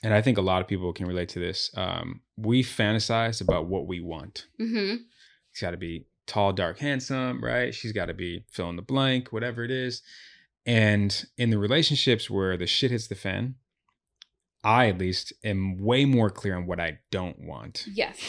[0.03, 1.71] and I think a lot of people can relate to this.
[1.75, 4.45] Um, we fantasize about what we want.
[4.59, 5.03] Mm-hmm.
[5.51, 7.73] It's got to be tall, dark, handsome, right?
[7.73, 10.01] She's got to be fill in the blank, whatever it is.
[10.65, 13.55] And in the relationships where the shit hits the fan,
[14.63, 17.85] I at least am way more clear on what I don't want.
[17.91, 18.19] Yes.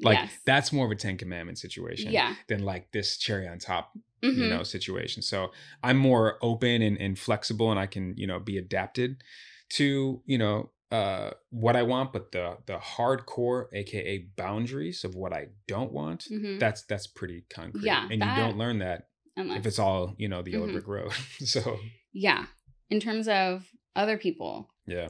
[0.00, 0.32] Like yes.
[0.44, 2.34] that's more of a Ten Commandment situation yeah.
[2.48, 3.92] than like this cherry on top,
[4.22, 4.40] mm-hmm.
[4.40, 5.22] you know, situation.
[5.22, 5.50] So
[5.82, 9.22] I'm more open and, and flexible and I can, you know, be adapted
[9.70, 15.34] to, you know, uh what I want, but the the hardcore, aka boundaries of what
[15.34, 16.58] I don't want, mm-hmm.
[16.58, 17.84] that's that's pretty concrete.
[17.84, 20.64] Yeah, and that, you don't learn that unless, if it's all you know the yellow
[20.64, 20.74] mm-hmm.
[20.74, 21.12] brick road.
[21.44, 21.78] so
[22.12, 22.46] yeah,
[22.88, 25.08] in terms of other people, yeah,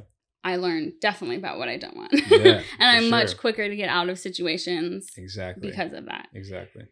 [0.48, 2.10] I learned definitely about what I don't want.
[2.30, 3.10] Yeah, and I'm sure.
[3.10, 6.28] much quicker to get out of situations exactly because of that.
[6.32, 6.86] Exactly.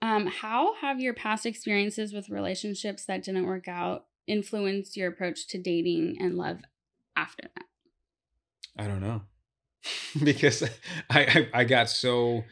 [0.00, 5.46] Um, how have your past experiences with relationships that didn't work out influenced your approach
[5.48, 6.60] to dating and love
[7.14, 7.66] after that?
[8.82, 9.20] I don't know.
[10.24, 10.62] because
[11.10, 12.44] I, I, I got so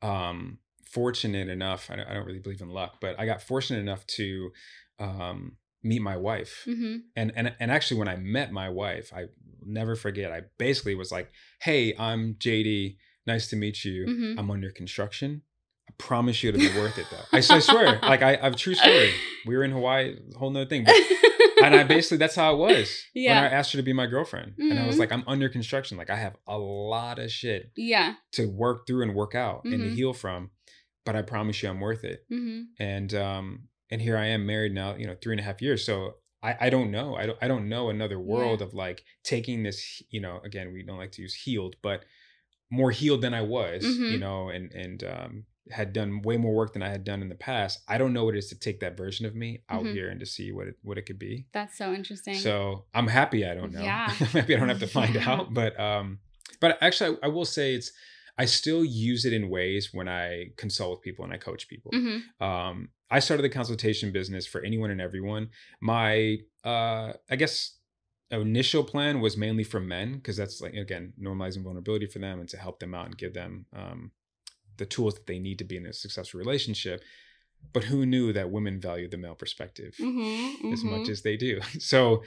[0.00, 0.58] um
[0.90, 4.06] fortunate enough I don't, I don't really believe in luck but i got fortunate enough
[4.18, 4.50] to
[4.98, 6.98] um meet my wife mm-hmm.
[7.16, 9.24] and and and actually when i met my wife i
[9.64, 11.30] never forget i basically was like
[11.60, 14.38] hey i'm jd nice to meet you mm-hmm.
[14.38, 15.42] i'm under construction
[15.88, 18.54] i promise you it'll be worth it though I, I swear like I, I have
[18.54, 19.12] a true story
[19.46, 20.94] we were in hawaii whole nother thing but
[21.62, 23.04] and I basically that's how it was.
[23.14, 23.42] Yeah.
[23.42, 24.52] When I asked her to be my girlfriend.
[24.52, 24.70] Mm-hmm.
[24.70, 25.00] And I was mm-hmm.
[25.00, 25.96] like, I'm under construction.
[25.96, 28.14] Like I have a lot of shit yeah.
[28.32, 29.94] to work through and work out and to mm-hmm.
[29.94, 30.50] heal from.
[31.04, 32.24] But I promise you I'm worth it.
[32.30, 32.62] Mm-hmm.
[32.82, 35.84] And um and here I am married now, you know, three and a half years.
[35.84, 37.14] So I, I don't know.
[37.14, 38.66] I don't I don't know another world yeah.
[38.66, 42.04] of like taking this, you know, again, we don't like to use healed, but
[42.70, 44.18] more healed than I was, you mm-hmm.
[44.18, 47.36] know, and and um had done way more work than I had done in the
[47.36, 47.80] past.
[47.86, 49.92] I don't know what it is to take that version of me out mm-hmm.
[49.92, 51.46] here and to see what it what it could be.
[51.52, 52.36] That's so interesting.
[52.36, 53.82] So I'm happy I don't know.
[53.82, 54.10] Yeah.
[54.34, 55.30] I'm I don't have to find yeah.
[55.30, 55.52] out.
[55.52, 56.18] But um
[56.60, 57.92] but actually I, I, will say it's
[58.42, 61.92] I still use it in ways when I consult with people and I coach people.
[61.92, 62.44] Mm-hmm.
[62.44, 65.50] Um, I started the consultation business for anyone and everyone.
[65.80, 67.78] My, uh, I guess,
[68.32, 72.48] initial plan was mainly for men because that's like again normalizing vulnerability for them and
[72.48, 74.10] to help them out and give them um,
[74.78, 77.02] the tools that they need to be in a successful relationship.
[77.72, 80.72] But who knew that women value the male perspective Mm-hmm.
[80.72, 81.60] as much as they do?
[81.78, 82.24] So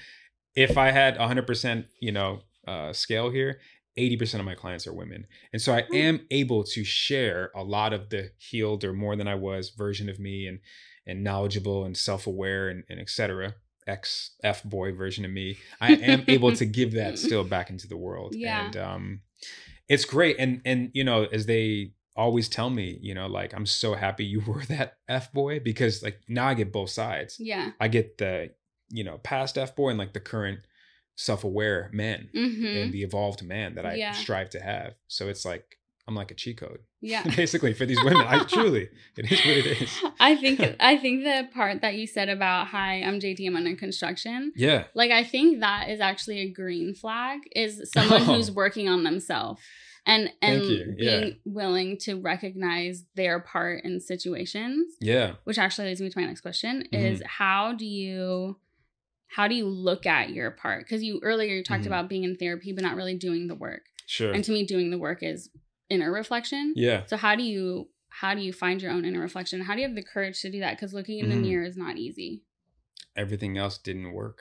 [0.55, 3.59] if I had 100%, you know, uh, scale here,
[3.97, 5.25] 80% of my clients are women.
[5.53, 5.95] And so I Hmm.
[5.95, 10.09] am able to share a lot of the healed or more than I was version
[10.09, 10.59] of me and
[11.07, 13.53] and knowledgeable and self-aware and, and et cetera
[13.87, 17.87] ex f boy version of me i am able to give that still back into
[17.87, 18.65] the world Yeah.
[18.65, 19.21] and um
[19.87, 23.67] it's great and and you know as they always tell me you know like i'm
[23.67, 27.73] so happy you were that f boy because like now i get both sides Yeah.
[27.79, 28.49] i get the
[28.89, 30.61] you know past f boy and like the current
[31.15, 32.65] self-aware man Mm-hmm.
[32.65, 34.11] and the evolved man that i Yeah.
[34.11, 37.23] strive to have so it's like i'm like a cheat code Yeah.
[37.35, 41.23] basically for these women i truly it is what it is I think I think
[41.23, 44.53] the part that you said about hi, I'm JD, I'm under construction.
[44.55, 48.25] yeah Like I think that is actually a green flag is someone Oh.
[48.35, 49.61] who's working on themselves
[50.05, 50.63] and and.
[50.97, 51.19] Yeah.
[51.19, 54.93] being willing to recognize their part in situations.
[55.01, 57.05] yeah Which actually leads me to my next question Mm-hmm.
[57.05, 58.57] is how do you
[59.35, 60.79] how do you look at your part?
[60.85, 61.87] Because you earlier you talked Mhm.
[61.87, 63.83] about being in therapy but not really doing the work.
[64.05, 65.49] sure And to me doing the work is
[65.89, 66.73] inner reflection.
[66.75, 67.89] yeah So how do you
[68.21, 69.59] how do you find your own inner reflection?
[69.61, 70.73] How do you have the courage to do that?
[70.77, 71.41] Because looking in the Mhm.
[71.47, 72.43] mirror is not easy.
[73.17, 74.37] everything else didn't work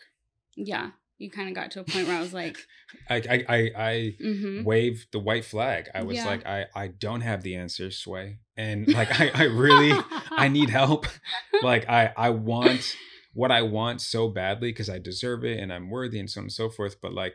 [0.56, 0.86] Yeah,
[1.18, 2.56] you kind of got to a point where I was like,
[3.10, 3.58] i i i,
[3.90, 4.62] I mm-hmm.
[4.64, 6.26] waved the white flag i was Yeah.
[6.30, 8.26] like i i don't have the answers sway
[8.56, 9.92] and like i i really
[10.44, 11.06] i need help
[11.62, 12.96] like i i want
[13.34, 16.44] what i want so badly because i deserve it and i'm worthy and so on
[16.44, 17.34] and so forth but like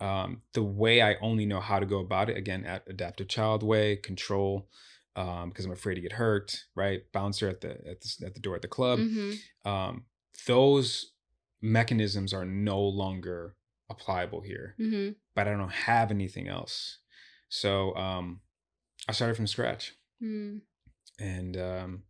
[0.00, 3.62] um the way i only know how to go about it again at adaptive child
[3.62, 4.68] way control
[5.16, 7.02] um because i'm afraid to get hurt right?
[7.12, 8.98] Bouncer at the at the, at the door at the club.
[9.00, 9.32] Hmm
[9.64, 10.04] um
[10.46, 11.12] those
[11.60, 13.56] mechanisms are no longer
[13.90, 16.98] applicable here hmm but i don't have anything else.
[17.48, 18.40] So um
[19.08, 19.94] i started from scratch.
[20.22, 20.60] Mm
[21.20, 22.02] and um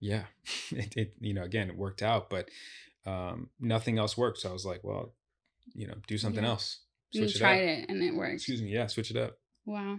[0.00, 0.24] yeah
[0.70, 2.48] it, it you know again it worked out but
[3.06, 5.12] um nothing else worked so i was like well
[5.74, 6.50] you know do something Yeah.
[6.50, 6.80] else
[7.12, 8.34] You it tried up it and it worked.
[8.34, 9.36] excuse me yeah switch it up
[9.66, 9.98] Wow.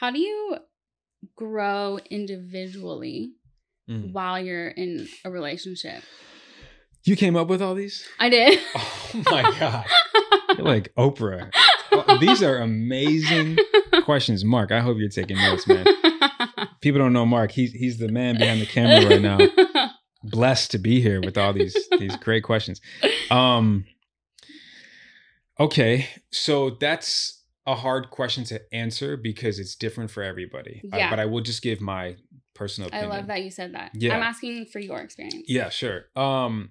[0.00, 0.56] How do you
[1.36, 3.32] grow individually
[3.90, 4.12] Mm.
[4.12, 6.02] while you're in a relationship?
[7.04, 8.60] you came up with all these I did.
[8.76, 9.84] oh my god
[10.56, 11.50] You're like oprah
[12.20, 13.58] these are amazing
[14.04, 15.84] questions mark i hope you're taking notes man
[16.82, 19.38] people don't know mark he's he's the man behind the camera right now
[20.24, 22.80] blessed to be here with all these these great questions.
[23.30, 23.84] Um
[25.58, 30.82] okay, so that's a hard question to answer because it's different for everybody.
[30.92, 31.10] Uh, Yeah.
[31.10, 32.16] but I will just give my
[32.54, 33.92] personal I love that you said that.
[33.94, 34.14] Yeah.
[34.16, 35.44] I'm asking for your experience.
[35.48, 36.06] Yeah, sure.
[36.16, 36.70] Um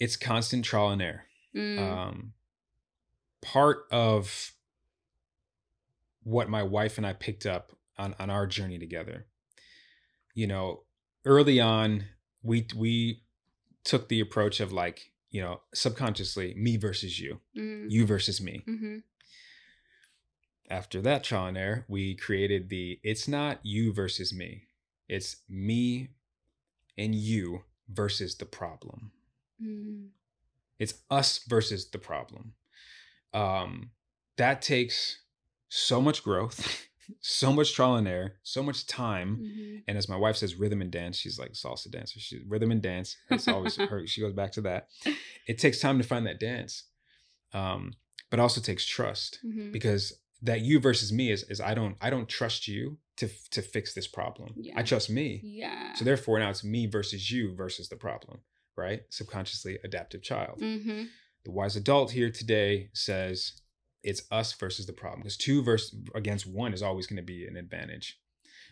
[0.00, 1.24] it's constant trial and error.
[1.54, 2.32] Mm, Um
[3.42, 4.52] part of
[6.22, 9.26] what my wife and I picked up on on our journey together.
[10.34, 10.84] You know,
[11.24, 12.04] early on
[12.42, 13.22] we we
[13.84, 18.62] took the approach of like, you know, subconsciously me versus you, mm, you versus me.
[18.66, 19.02] mhm,
[20.70, 24.68] After that trial and error, we created the it's not you versus me.
[25.08, 26.08] It's me
[26.96, 29.12] and you versus the problem.
[29.62, 30.08] mm,
[30.78, 32.54] It's us versus the problem.
[33.34, 33.90] Um,
[34.36, 35.22] that takes
[35.68, 36.86] so much growth,
[37.20, 39.36] so much trial and error, so much time.
[39.38, 39.82] mhm.
[39.88, 41.16] And as my wife says, rhythm and dance.
[41.18, 42.20] She's like salsa dancer.
[42.20, 43.16] She's rhythm and dance.
[43.30, 44.06] It's always her.
[44.06, 44.88] She goes back to that.
[45.46, 46.84] It takes time to find that dance,
[47.52, 47.92] um,
[48.30, 49.72] but also takes trust Mhm.
[49.72, 53.62] because that you versus me is is I don't I don't trust you to to
[53.62, 54.54] fix this problem.
[54.56, 54.74] Yeah.
[54.78, 55.40] I trust me.
[55.44, 55.94] Yeah.
[55.94, 58.40] So therefore, now it's me versus you versus the problem,
[58.76, 59.02] right?
[59.10, 60.58] Subconsciously adaptive child.
[60.58, 61.04] hmm
[61.44, 63.61] The wise adult here today says
[64.02, 67.46] it's us versus the problem because two versus against one is always going to be
[67.46, 68.18] an advantage.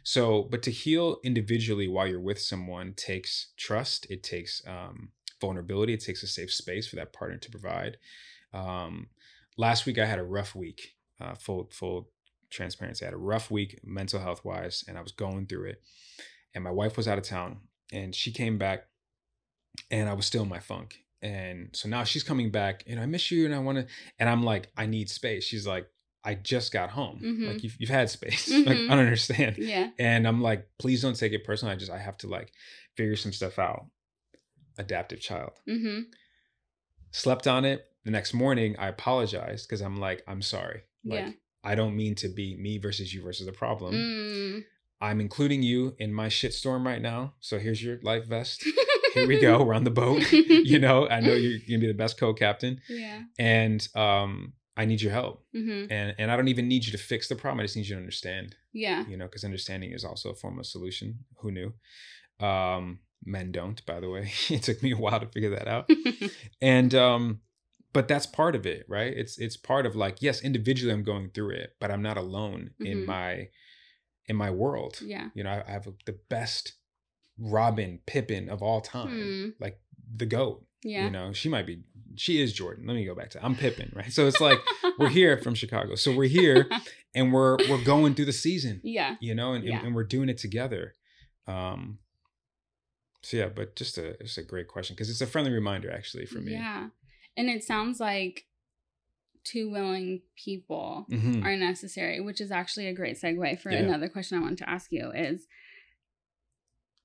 [0.03, 4.07] So, but to heal individually while you're with someone takes trust.
[4.11, 5.11] It takes um,
[5.41, 5.93] vulnerability.
[5.93, 7.99] It takes a safe space for that partner to provide.
[8.53, 9.09] Um,
[9.57, 10.97] last week I had a rough week.
[11.21, 12.09] Uh, full full
[12.49, 13.05] transparency.
[13.05, 15.83] I had a rough week mental health wise, and I was going through it.
[16.55, 17.59] And my wife was out of town,
[17.93, 18.87] and she came back,
[19.91, 21.05] and I was still in my funk.
[21.23, 23.87] And so now she's coming back, and I miss you, and I want to.
[24.19, 25.45] And I'm like, I need space.
[25.45, 25.87] She's like,
[26.25, 27.21] I just got home.
[27.23, 27.49] Mhm.
[27.53, 28.49] Like you've you've had space.
[28.51, 28.89] like I Mhm.
[28.89, 29.57] don't understand.
[29.59, 29.91] Yeah.
[29.99, 31.73] And I'm like, please don't take it personal.
[31.75, 32.53] I just I have to like
[32.97, 33.87] figure some stuff out.
[34.79, 35.53] Adaptive child.
[35.69, 36.01] mm-hmm.
[37.13, 37.87] Slept on it.
[38.05, 40.83] The next morning, I apologized because I'm like, I'm sorry.
[41.05, 41.31] Like Yeah.
[41.63, 43.95] I don't mean to be me versus you versus the problem.
[43.95, 44.65] Mm.
[45.03, 47.35] I'm including you in my shitstorm right now.
[47.41, 48.65] So here's your life vest.
[49.15, 49.63] Here we go.
[49.63, 50.31] We're on the boat.
[50.33, 52.81] you know, I know you're gonna be the best co-captain.
[52.89, 53.23] Yeah.
[53.39, 55.45] And um, I need your help.
[55.55, 55.93] Mm-hmm.
[55.93, 57.61] And and I don't even need you to fix the problem.
[57.61, 58.57] I just need you to understand.
[58.73, 59.05] Yeah.
[59.07, 61.21] You know, because understanding is also a form of solution.
[61.39, 61.75] Who knew?
[62.45, 64.33] Um, men don't, by the way.
[64.49, 65.91] it took me a while to figure that out.
[66.63, 67.41] and um,
[67.93, 69.13] but that's part of it, right?
[69.15, 72.71] It's it's part of like, yes, individually I'm going through it, but I'm not alone
[72.81, 72.87] mm-hmm.
[72.87, 73.49] in my
[74.27, 75.01] in my world.
[75.03, 75.29] Yeah.
[75.35, 76.75] You know, I, I have the best
[77.41, 79.09] Robin Pippen of all time.
[79.09, 79.53] Mm.
[79.59, 79.81] Like
[80.15, 80.65] the GOAT.
[80.83, 81.05] Yeah.
[81.05, 81.83] You know, she might be
[82.17, 82.87] she is Jordan.
[82.87, 84.13] Let me go back to I'm Pippen, right?
[84.13, 84.59] So it's like
[84.99, 85.95] we're here from Chicago.
[85.95, 86.69] So we're here
[87.15, 88.81] and we're we're going through the season.
[88.83, 89.17] Yeah.
[89.21, 89.79] You know, and, yeah.
[89.79, 90.95] and, and we're doing it together.
[91.47, 91.99] Um
[93.23, 96.27] so yeah, but just a it's a great question because it's a friendly reminder actually
[96.27, 96.53] for me.
[96.53, 96.89] Yeah.
[97.37, 98.47] And it sounds like
[99.45, 101.45] two willing people mm-hmm.
[101.45, 103.79] are necessary, which is actually a great segue for yeah.
[103.79, 105.47] another question I wanted to ask you is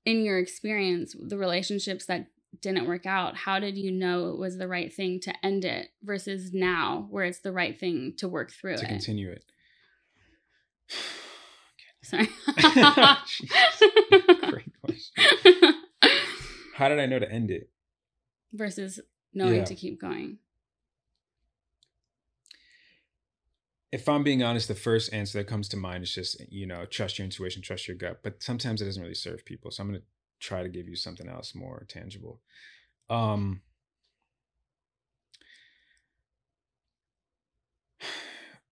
[0.06, 2.28] in your experience, the relationships that
[2.62, 5.90] didn't work out, how did you know it was the right thing to end it
[6.02, 8.88] versus now where it's the right thing to work through to it?
[8.88, 9.44] continue it.
[12.02, 12.28] Sorry.
[14.48, 15.74] Great question.
[16.74, 17.68] How did I know to end it?
[18.52, 19.00] Versus
[19.34, 19.64] knowing yeah.
[19.64, 20.38] to keep going.
[23.92, 26.84] If I'm being honest, the first answer that comes to mind is just, you know,
[26.86, 28.20] trust your intuition, trust your gut.
[28.22, 29.70] But sometimes it doesn't really serve people.
[29.70, 30.06] So I'm going to
[30.40, 32.40] try to give you something else more tangible.
[33.08, 33.62] Um,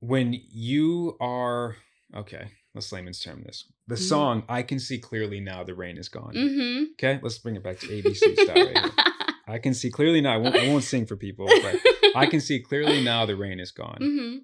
[0.00, 1.76] when you are
[2.14, 4.04] okay let's layman's term this the mm-hmm.
[4.04, 6.84] song i can see clearly now the rain is gone mm-hmm.
[6.92, 8.90] okay let's bring it back to abc style right
[9.48, 11.80] i can see clearly now I won't, I won't, sing for people but
[12.14, 14.38] i can see clearly now the rain is gone mm-hmm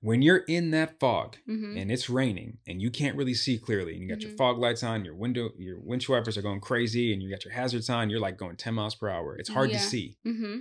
[0.00, 1.76] when you're in that fog mm-hmm.
[1.76, 4.28] and it's raining and you can't really see clearly and you got mm-hmm.
[4.28, 7.44] your fog lights on your window your windshield wipers are going crazy and you got
[7.44, 9.78] your hazards on you're like going 10 miles per hour it's hard yeah.
[9.78, 10.58] to see mm-hmm.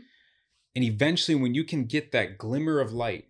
[0.75, 3.25] and eventually when you can get that glimmer of light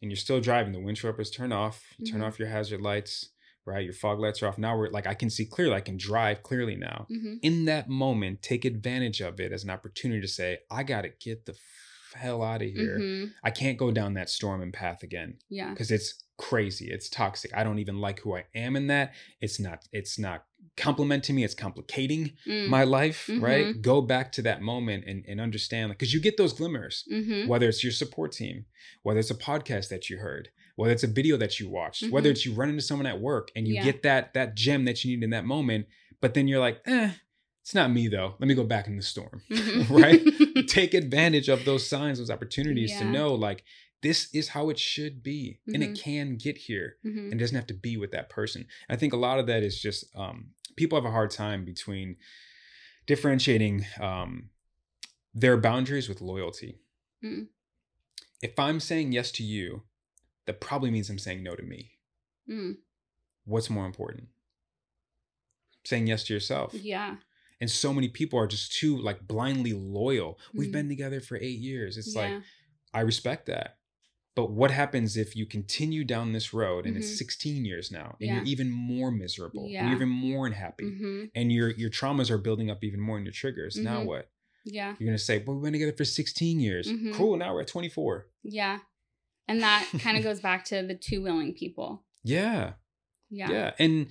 [0.00, 2.24] and you're still driving the windshield wipers turn off turn mm-hmm.
[2.24, 3.30] off your hazard lights
[3.64, 5.96] right your fog lights are off now we're like i can see clearly i can
[5.96, 7.34] drive clearly now mm-hmm.
[7.42, 11.46] in that moment take advantage of it as an opportunity to say i gotta get
[11.46, 11.54] the
[12.14, 12.98] hell out of here.
[12.98, 13.30] Mm-hmm.
[13.44, 15.38] I can't go down that storm and path again.
[15.48, 15.70] Yeah.
[15.70, 16.90] Because it's crazy.
[16.90, 17.52] It's toxic.
[17.54, 19.14] I don't even like who I am in that.
[19.40, 20.44] It's not, it's not
[20.76, 21.44] complimenting me.
[21.44, 22.68] It's complicating mm.
[22.68, 23.44] my life, mm-hmm.
[23.44, 23.82] right?
[23.82, 27.48] Go back to that moment and, and understand because you get those glimmers, mm-hmm.
[27.48, 28.64] whether it's your support team,
[29.02, 32.28] whether it's a podcast that you heard, whether it's a video that you watched, whether
[32.28, 32.32] mm-hmm.
[32.32, 33.84] it's you run into someone at work and you yeah.
[33.84, 35.86] get that that gem that you need in that moment,
[36.20, 37.10] but then you're like, eh,
[37.62, 38.34] it's not me though.
[38.40, 39.94] Let me go back in the storm, mm-hmm.
[40.56, 40.66] right?
[40.66, 42.98] Take advantage of those signs, those opportunities yeah.
[43.00, 43.64] to know like
[44.02, 45.74] this is how it should be mm-hmm.
[45.74, 46.02] and it mm-hmm.
[46.02, 47.30] can get here mm-hmm.
[47.30, 48.66] and doesn't have to be with that person.
[48.90, 52.16] I think a lot of that is just um, people have a hard time between
[53.06, 54.50] differentiating um,
[55.32, 56.80] their boundaries with loyalty.
[57.24, 57.46] Mm.
[58.42, 59.84] If I'm saying yes to you,
[60.46, 61.92] that probably means I'm saying no to me.
[62.50, 62.78] Mm.
[63.44, 64.28] What's more important?
[65.84, 66.74] Saying yes to yourself.
[66.74, 67.16] Yeah
[67.62, 70.58] and so many people are just too like blindly loyal mm-hmm.
[70.58, 72.22] we've been together for eight years it's yeah.
[72.22, 72.42] like
[72.92, 73.76] i respect that
[74.34, 77.02] but what happens if you continue down this road and mm-hmm.
[77.02, 78.34] it's 16 years now and yeah.
[78.34, 79.86] you're even more miserable yeah.
[79.86, 81.24] you're even more unhappy mm-hmm.
[81.34, 84.08] and your your traumas are building up even more in your triggers now mm-hmm.
[84.08, 84.30] what
[84.64, 87.12] yeah you're gonna say well we've been together for 16 years mm-hmm.
[87.12, 88.78] cool now we're at 24 yeah
[89.46, 92.72] and that kind of goes back to the two willing people yeah
[93.30, 94.08] yeah yeah and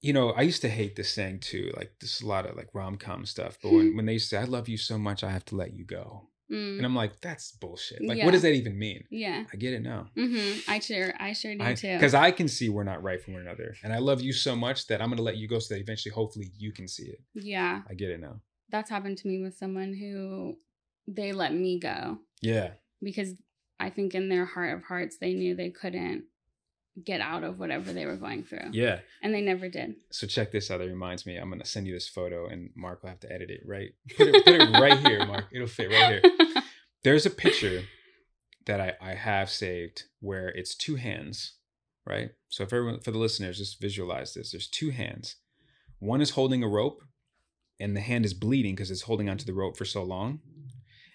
[0.00, 1.72] you know, I used to hate this saying too.
[1.76, 3.58] Like, this is a lot of like rom com stuff.
[3.62, 5.84] But when, when they say, I love you so much, I have to let you
[5.84, 6.28] go.
[6.50, 6.78] Mm.
[6.78, 8.04] And I'm like, that's bullshit.
[8.04, 8.24] Like, yeah.
[8.24, 9.04] what does that even mean?
[9.10, 9.44] Yeah.
[9.52, 10.08] I get it now.
[10.16, 10.70] Mm-hmm.
[10.70, 11.94] I sure, I sure do I, too.
[11.94, 13.76] Because I can see we're not right for one another.
[13.84, 15.80] And I love you so much that I'm going to let you go so that
[15.80, 17.20] eventually, hopefully, you can see it.
[17.34, 17.82] Yeah.
[17.88, 18.40] I get it now.
[18.68, 20.56] That's happened to me with someone who
[21.06, 22.18] they let me go.
[22.42, 22.70] Yeah.
[23.00, 23.34] Because
[23.78, 26.24] I think in their heart of hearts, they knew they couldn't
[27.04, 28.70] get out of whatever they were going through.
[28.72, 29.00] Yeah.
[29.22, 29.94] And they never did.
[30.10, 30.78] So check this out.
[30.78, 31.36] That reminds me.
[31.36, 33.62] I'm gonna send you this photo, and Mark will have to edit it.
[33.64, 33.90] Right.
[34.16, 35.46] Put it, put it right here, Mark.
[35.52, 36.62] It'll fit right here.
[37.04, 37.84] There's a picture
[38.66, 41.54] that I, I have saved where it's two hands,
[42.06, 42.30] right?
[42.48, 44.52] So if everyone for the listeners, just visualize this.
[44.52, 45.36] There's two hands.
[45.98, 47.02] One is holding a rope,
[47.78, 50.40] and the hand is bleeding because it's holding onto the rope for so long.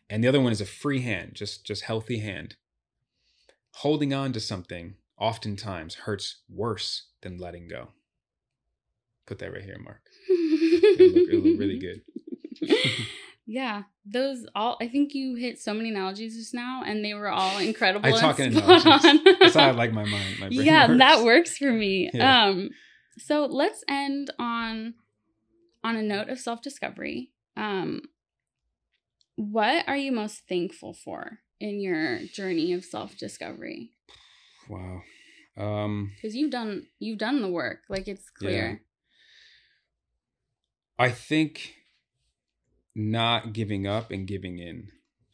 [0.10, 2.56] And the other one is a free hand, just just healthy hand.
[3.80, 7.90] Holding on to something oftentimes hurts worse than letting go.
[9.26, 10.02] Put that right here, Mark.
[10.30, 12.02] it'll, look, it'll look really good.
[13.48, 14.78] Yeah, those all.
[14.82, 18.08] I think you hit so many analogies just now, and they were all incredible.
[18.08, 19.22] I talk in analogies.
[19.40, 20.40] That's how I like my mind.
[20.40, 20.98] My yeah, works.
[20.98, 22.10] that works for me.
[22.14, 22.46] Yeah.
[22.46, 22.72] Um,
[23.18, 24.96] so let's end on
[25.84, 27.32] on a note of self discovery.
[27.56, 28.02] Um,
[29.36, 33.92] what are you most thankful for in your journey of self discovery?
[34.70, 35.02] Wow.
[35.58, 37.80] Um, because you've done you've done the work.
[37.90, 38.82] Like it's clear.
[41.00, 41.06] Yeah.
[41.06, 41.76] I think
[42.96, 44.90] not giving up and giving in.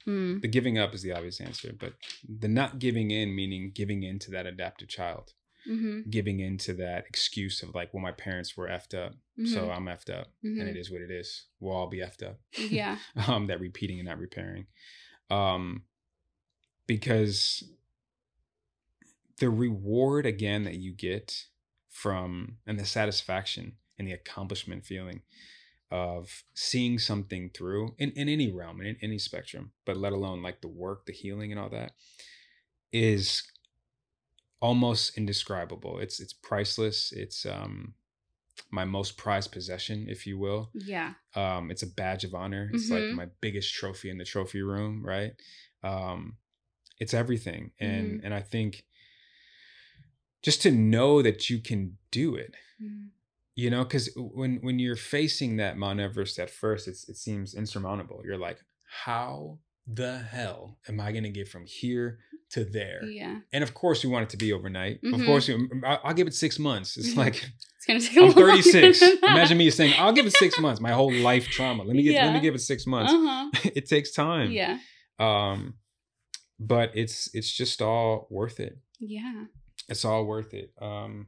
[0.08, 0.42] Mm.
[0.42, 1.94] The giving up is the obvious answer, but
[2.28, 5.34] the not giving in meaning giving in to that adaptive child,
[5.70, 6.10] mm-hmm.
[6.10, 9.46] giving in to that excuse of like, well, my parents were effed up, mm-hmm.
[9.46, 10.60] so I'm effed up, mm-hmm.
[10.60, 11.46] and it is what it is.
[11.60, 12.40] We'll all be effed up.
[12.58, 12.98] Yeah.
[13.28, 14.66] um, that repeating and not repairing,
[15.30, 15.84] um,
[16.88, 17.64] because
[19.42, 21.46] the reward again that you get
[21.90, 25.24] from and the satisfaction and the accomplishment feeling
[25.90, 30.44] of seeing something through in, in any realm, and in any spectrum, but let alone
[30.44, 31.94] like the work, the healing, and all that
[32.94, 33.44] is
[34.62, 35.98] almost indescribable.
[35.98, 37.12] It's it's priceless.
[37.12, 37.96] It's um
[38.70, 40.70] my most prized possession, if you will.
[40.74, 41.14] Yeah.
[41.36, 42.70] Um, it's a badge of honor.
[42.72, 43.18] It's mm-hmm.
[43.18, 45.34] like my biggest trophy in the trophy room, right?
[45.84, 46.38] Um,
[47.00, 47.72] it's everything.
[47.80, 48.26] And mm-hmm.
[48.26, 48.86] and I think
[50.42, 52.56] just to know that you can do it.
[52.82, 53.08] Mm-hmm.
[53.56, 57.54] You know because when when you're facing that mount everest at first it's, it seems
[57.54, 58.22] insurmountable.
[58.24, 58.60] You're like
[59.04, 62.20] how the hell am i going to get from here
[62.52, 63.04] to there?
[63.04, 63.40] Yeah.
[63.52, 65.02] And of course we want it to be overnight.
[65.04, 65.20] Mm-hmm.
[65.20, 66.98] of course we, i'll give it six months.
[66.98, 67.20] It's mm-hmm.
[67.20, 67.36] like
[67.76, 70.80] it's gonna take i'm 36 imagine me saying i'll give it six months.
[70.80, 71.84] My whole life trauma.
[71.84, 72.26] Let me get yeah.
[72.26, 73.12] let me give it six months.
[73.12, 73.50] Uh-huh.
[73.76, 74.50] it takes time.
[74.52, 74.80] Yeah.
[75.20, 75.76] Um
[76.58, 78.78] but it's it's just all worth it.
[79.00, 79.46] Yeah
[79.90, 81.28] it's all worth it um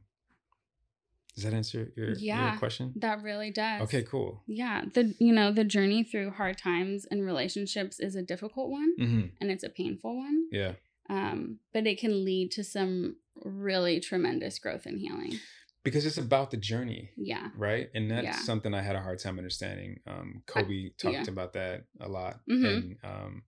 [1.34, 2.92] does that answer your, yeah, your question?
[2.96, 3.82] That really does.
[3.82, 4.42] Okay, cool.
[4.46, 4.84] Yeah.
[4.92, 9.26] The you know, the journey through hard times and relationships is a difficult one mm-hmm.
[9.40, 10.46] and it's a painful one.
[10.52, 10.72] Yeah.
[11.10, 15.40] Um, but it can lead to some really tremendous growth and healing.
[15.82, 17.10] Because it's about the journey.
[17.16, 17.48] Yeah.
[17.56, 17.90] Right?
[17.94, 18.38] And that's yeah.
[18.38, 20.00] something I had a hard time understanding.
[20.06, 21.24] Um, Kobe I, talked yeah.
[21.28, 22.38] about that a lot.
[22.48, 22.64] Mm-hmm.
[22.64, 23.42] And um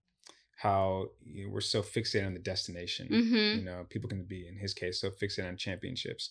[0.57, 3.09] how you know, we're so fixated on the destination.
[3.09, 3.59] Mm-hmm.
[3.59, 6.31] You know, people can be, in his case, so fixated on championships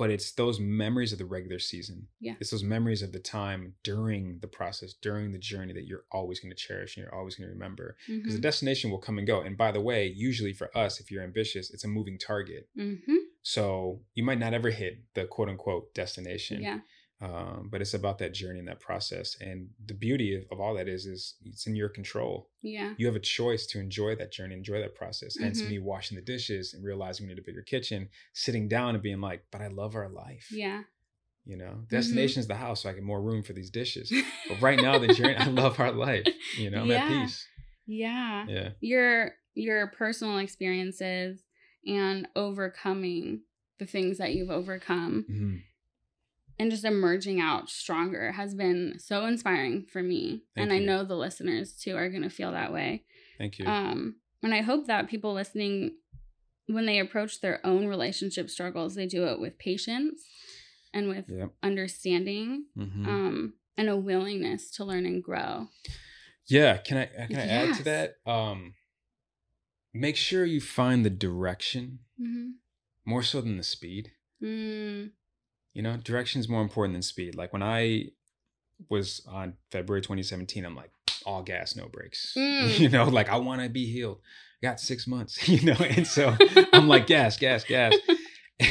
[0.00, 2.06] but it's those memories of the regular season.
[2.20, 2.32] Yeah.
[2.40, 6.40] It's those memories of the time during the process, during the journey that you're always
[6.40, 7.98] going to cherish and you're always going to remember.
[8.06, 8.34] Because mm-hmm.
[8.34, 9.42] the destination will come and go.
[9.42, 12.66] And by the way, usually for us, if you're ambitious, it's a moving target.
[12.78, 13.16] Mm-hmm.
[13.42, 16.62] So you might not ever hit the quote unquote destination.
[16.62, 16.78] Yeah.
[17.22, 19.36] Um, but it's about that journey and that process.
[19.42, 22.48] And the beauty of, of, all that is, is it's in your control.
[22.62, 22.94] Yeah.
[22.96, 25.36] You have a choice to enjoy that journey, enjoy that process.
[25.36, 25.44] Mm-hmm.
[25.44, 29.02] Hence me washing the dishes and realizing we need a bigger kitchen, sitting down and
[29.02, 30.48] being like, but I love our life.
[30.50, 30.82] Yeah.
[31.44, 31.94] You know, mm-hmm.
[31.94, 32.40] destination mm-hmm.
[32.40, 34.10] is the house, so I get more room for these dishes.
[34.48, 36.26] but right now, the journey, I love our life.
[36.56, 37.04] You know, I'm yeah.
[37.04, 37.46] at peace.
[37.86, 38.46] Yeah.
[38.48, 38.68] Yeah.
[38.80, 41.42] Your your personal experiences
[41.86, 43.42] and overcoming
[43.78, 45.26] the things that you've overcome.
[45.30, 45.56] Mm-hmm
[46.60, 50.42] and just emerging out stronger has been so inspiring for me.
[50.54, 50.76] Thank and you.
[50.76, 53.04] I know the listeners too are going to feel that way.
[53.38, 53.64] Thank you.
[53.64, 55.96] Um, and I hope that people listening,
[56.66, 60.22] when they approach their own relationship struggles, they do it with patience
[60.92, 61.50] and with yep.
[61.62, 63.08] understanding mm-hmm.
[63.08, 65.68] um, and a willingness to learn and grow.
[66.46, 66.76] Yeah.
[66.76, 67.70] Can I, can I yes.
[67.70, 68.14] add to that?
[68.30, 68.74] Um,
[69.94, 72.50] make sure you find the direction mm-hmm.
[73.06, 74.12] more so than the speed.
[74.42, 75.12] Mm.
[75.74, 77.36] You know, direction is more important than speed.
[77.36, 78.06] Like when I
[78.88, 80.90] was on February 2017, I'm like,
[81.26, 82.34] all gas, no brakes.
[82.40, 82.78] Mm.
[82.78, 84.20] You know, like I want to be healed.
[84.62, 86.36] got six months, you know, and so
[86.72, 87.94] I'm like, gas, gas, gas.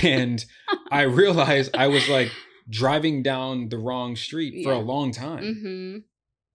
[0.03, 0.43] And
[0.91, 2.31] I realized I was like
[2.69, 4.63] driving down the wrong street yeah.
[4.63, 5.43] for a long time.
[5.43, 5.97] Mm-hmm.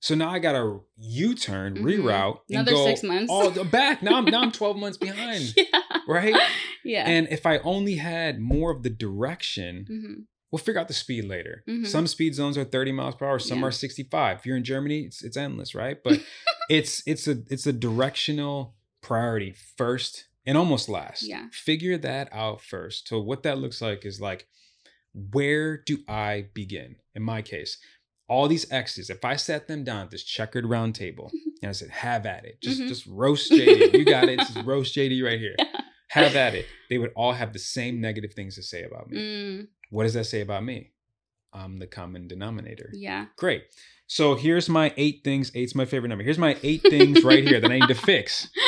[0.00, 1.86] So now I got a U turn, mm-hmm.
[1.86, 3.30] reroute, another go six months.
[3.30, 4.02] all back.
[4.02, 5.54] Now I'm now I'm 12 months behind.
[5.56, 5.64] Yeah.
[6.06, 6.36] Right.
[6.84, 7.08] Yeah.
[7.08, 10.20] And if I only had more of the direction, mm-hmm
[10.50, 11.64] we'll figure out the speed later.
[11.68, 11.84] Mm-hmm.
[11.84, 13.66] Some speed zones are 30 miles per hour, some yeah.
[13.66, 14.38] are 65.
[14.38, 15.98] If you're in Germany, it's it's endless, right?
[16.04, 16.20] But
[16.68, 21.22] it's it's a it's a directional priority first and almost last.
[21.22, 21.46] Yeah.
[21.52, 23.08] Figure that out first.
[23.08, 24.46] So what that looks like is like
[25.32, 26.96] where do I begin?
[27.14, 27.78] In my case,
[28.28, 31.30] all these X's, if I set them down at this checkered round table
[31.62, 32.88] and I said, have at it, just mm-hmm.
[32.88, 33.92] just roast JD.
[33.94, 34.38] You got it.
[34.38, 35.56] Just roast JD right here.
[36.08, 36.66] Have at it.
[36.90, 39.18] They would all have the same negative things to say about me.
[39.18, 39.68] Mm.
[39.94, 40.90] What does that say about me?
[41.52, 42.90] I'm the common denominator.
[42.92, 43.26] Yeah.
[43.36, 43.62] Great.
[44.08, 45.52] So here's my eight things.
[45.54, 46.24] Eight's my favorite number.
[46.24, 48.48] Here's my eight things right here that I need to fix.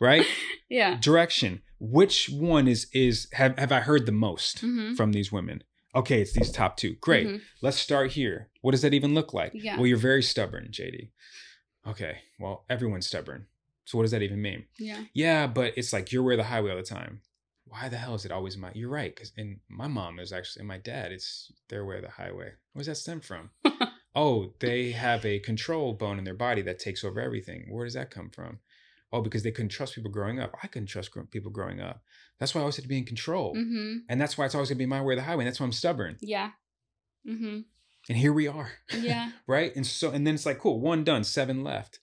[0.00, 0.26] Right?
[0.68, 0.98] Yeah.
[1.00, 1.62] Direction.
[1.80, 4.94] Which one is is have have I heard the most mm-hmm.
[4.94, 5.64] from these women?
[5.94, 6.94] Okay, it's these top two.
[7.00, 7.26] Great.
[7.26, 7.36] Mm-hmm.
[7.62, 8.50] Let's start here.
[8.60, 9.52] What does that even look like?
[9.54, 9.76] Yeah.
[9.76, 11.10] Well, you're very stubborn, JD.
[11.88, 13.46] Okay, well, everyone's stubborn.
[13.86, 14.66] So what does that even mean?
[14.78, 15.04] Yeah.
[15.14, 17.22] Yeah, but it's like you're where the highway all the time.
[17.74, 18.70] Why the hell is it always my?
[18.72, 21.10] You're right, because and my mom is actually and my dad.
[21.10, 22.52] It's their way of the highway.
[22.72, 23.50] Where's that stem from?
[24.14, 27.66] oh, they have a control bone in their body that takes over everything.
[27.70, 28.60] Where does that come from?
[29.12, 30.54] Oh, because they couldn't trust people growing up.
[30.62, 32.02] I couldn't trust people growing up.
[32.38, 33.98] That's why I always had to be in control, Mm-hmm.
[34.08, 35.42] and that's why it's always gonna be my way of the highway.
[35.42, 36.16] And that's why I'm stubborn.
[36.20, 36.50] Yeah.
[37.28, 37.60] Mm-hmm.
[38.08, 38.70] And here we are.
[38.96, 39.30] Yeah.
[39.48, 39.74] right?
[39.74, 41.98] And so and then it's like, cool, one done, seven left.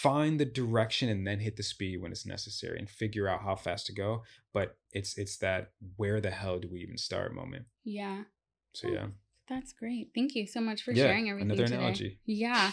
[0.00, 3.56] Find the direction and then hit the speed when it's necessary and figure out how
[3.56, 4.22] fast to go.
[4.54, 7.66] But it's it's that where the hell do we even start moment.
[7.84, 8.22] Yeah.
[8.72, 9.06] So yeah.
[9.48, 10.10] That's great.
[10.14, 11.50] Thank you so much for Yeah, sharing everything.
[11.50, 11.76] another today.
[11.76, 12.18] analogy.
[12.24, 12.70] Yeah.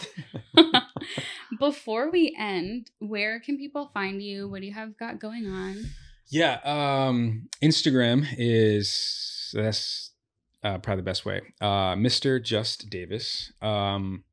[1.58, 4.48] Before we end, where can people find you?
[4.48, 5.84] What do you have got going on?
[6.28, 10.12] Yeah, um Instagram is that's
[10.62, 11.42] uh, probably the best way.
[11.60, 12.42] Uh Mr.
[12.42, 13.52] Just Davis.
[13.60, 14.24] Um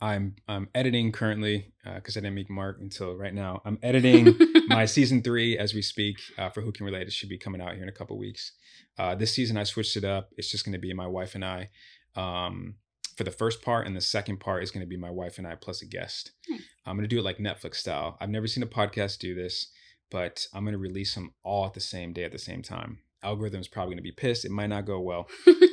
[0.00, 3.62] I'm I'm editing currently because I didn't make Mark until right now.
[3.64, 4.36] I'm editing
[4.68, 7.06] my season three as we speak uh, for Who Can Relate.
[7.06, 8.52] It should be coming out here in a couple weeks.
[8.98, 10.30] Uh, this season I switched it up.
[10.36, 11.70] It's just going to be my wife and I
[12.14, 12.74] um,
[13.16, 15.46] for the first part, and the second part is going to be my wife and
[15.46, 16.32] I plus a guest.
[16.48, 16.60] Nice.
[16.84, 18.18] I'm going to do it like Netflix style.
[18.20, 19.70] I've never seen a podcast do this,
[20.10, 22.98] but I'm going to release them all at the same day at the same time.
[23.26, 24.44] Algorithm's probably going to be pissed.
[24.44, 25.28] It might not go well,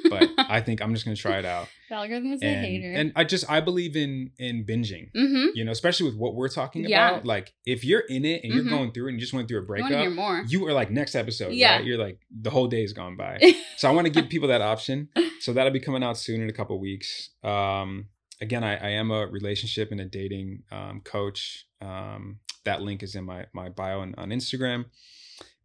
[0.10, 1.70] but I think I'm just going to try it out.
[1.90, 2.92] the algorithm is a hater.
[2.92, 5.50] and I just I believe in in binging mm-hmm.
[5.54, 7.10] you know, especially with what we're talking Yeah.
[7.12, 7.26] about.
[7.26, 8.70] Like, if you're in it and you're Mhm.
[8.70, 10.44] going through it and you just went through a want to hear breakup, more.
[10.48, 11.54] you are like next episode.
[11.54, 11.76] Yeah.
[11.78, 11.86] right?
[11.86, 13.40] you're like the whole day is gone by.
[13.78, 15.10] so I want to give people that option.
[15.40, 17.30] So that'll be coming out soon in a couple weeks.
[17.44, 18.08] Um,
[18.42, 21.66] again, I, I am a relationship and a dating um, coach.
[21.82, 24.86] Um, that link is in my my bio on, on Instagram.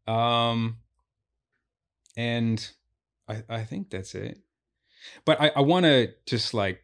[0.07, 0.79] Um,
[2.19, 2.71] and
[3.29, 4.39] I I think that's it.
[5.25, 6.83] But I I want to just like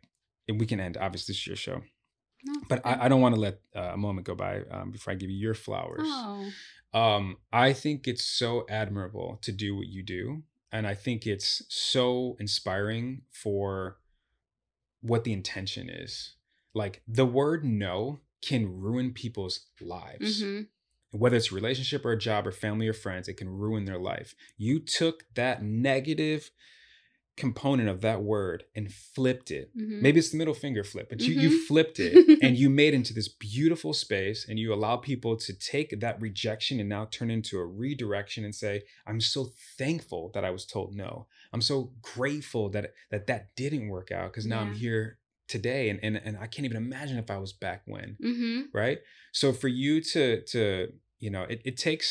[0.49, 0.97] we can end.
[0.97, 1.82] Obviously, this is your show
[2.45, 2.80] No, but.
[2.87, 5.30] I, I don't want to let uh, a moment go by um, before I give
[5.30, 6.07] you your flowers.
[6.07, 6.51] Oh.
[6.93, 11.62] Um, I think it's so admirable to do what you do, and I think it's
[11.68, 13.99] so inspiring for
[15.01, 16.37] what the intention is.
[16.72, 20.62] Like the word "no" can ruin people's lives, hmm
[21.15, 23.29] whether it's a relationship or a job or family or friends.
[23.29, 24.35] It can ruin their life.
[24.57, 26.51] You took that negative
[27.37, 31.21] component of that word and flipped it hmm maybe it's the middle finger flip but
[31.27, 31.41] you Mhm.
[31.41, 35.53] you flipped it and you made into this beautiful space and you allow people to
[35.53, 40.45] take that rejection and now turn into a redirection and say i'm so thankful that
[40.45, 44.61] i was told no i'm so grateful that that that didn't work out because now
[44.61, 48.17] i'm here today and, and and i can't even imagine if i was back when
[48.21, 48.99] hmm right
[49.33, 50.93] so for you to to
[51.25, 52.09] you know it, it takes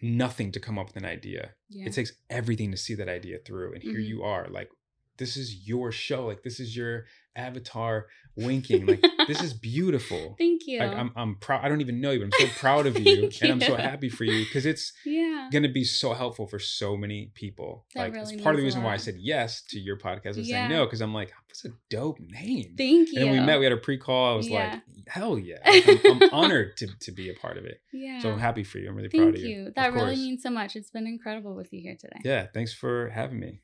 [0.00, 1.86] nothing to come up with an idea Yeah.
[1.88, 4.08] it takes everything to see that idea through and here Mhm.
[4.12, 4.70] you are like
[5.18, 6.94] this is your show like this is your
[7.36, 8.06] avatar
[8.36, 10.78] winking like this is beautiful Thank you.
[10.80, 13.30] like i'm, I'm proud i don't even know you but i'm so proud of you
[13.30, 15.48] Thank and i'm so happy for you because it's yeah.
[15.52, 18.64] to be so helpful for so many people That like really it's part of the
[18.64, 20.60] reason why i said yes to your podcast and Yeah.
[20.66, 23.20] saying no because i'm like that's a dope name Thank you.
[23.20, 24.72] and we met we had a pre-call i was Yeah.
[24.72, 28.20] like hell yeah Like, I'm, I'm honored to, to be a part of it yeah.
[28.20, 29.72] so i'm happy for you i'm really proud of you, you.
[29.76, 30.74] That Of really means so much.
[30.76, 32.20] It's been incredible with you here today.
[32.24, 33.60] yeah thanks for having me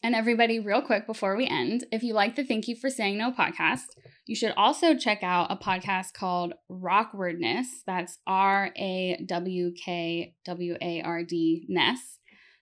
[0.00, 3.18] And everybody, real quick before we end, if you like the Thank You for Saying
[3.18, 3.86] No podcast,
[4.26, 7.66] you should also check out a podcast called Rawkwardness.
[7.84, 12.18] That's R A W K W A R D Ness.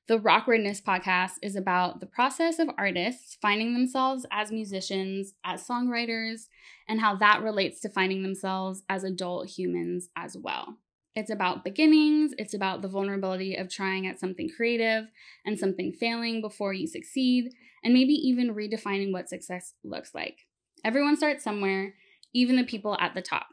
[0.09, 6.47] The Rawkwardness podcast is about the process of artists finding themselves as musicians, as songwriters,
[6.89, 10.79] and how that relates to finding themselves as adult humans as well.
[11.17, 15.07] It's about beginnings, it's about the vulnerability of trying at something creative
[15.47, 20.41] and something failing before you succeed, and maybe even redefining what success looks like.
[20.85, 21.95] Everyone starts somewhere,
[22.35, 23.47] even the people at the top.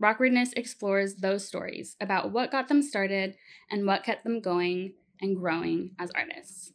[0.00, 3.34] Rawkwardness explores those stories about what got them started
[3.68, 6.72] and what kept them going and growing as artists.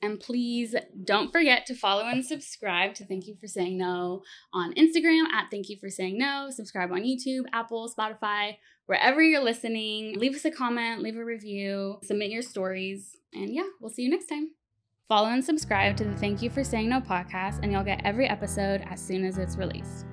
[0.00, 4.22] And please don't forget to follow and subscribe to Thank You for Saying No
[4.52, 6.48] on Instagram at Thank You for Saying No.
[6.50, 8.56] Subscribe on YouTube, Apple, Spotify,
[8.86, 10.14] wherever you're listening.
[10.18, 14.10] Leave us a comment, leave a review, submit your stories, and yeah, we'll see you
[14.10, 14.50] next time.
[15.08, 18.28] Follow and subscribe to the Thank You for Saying No podcast, and you'll get every
[18.28, 20.04] episode as soon as it's released.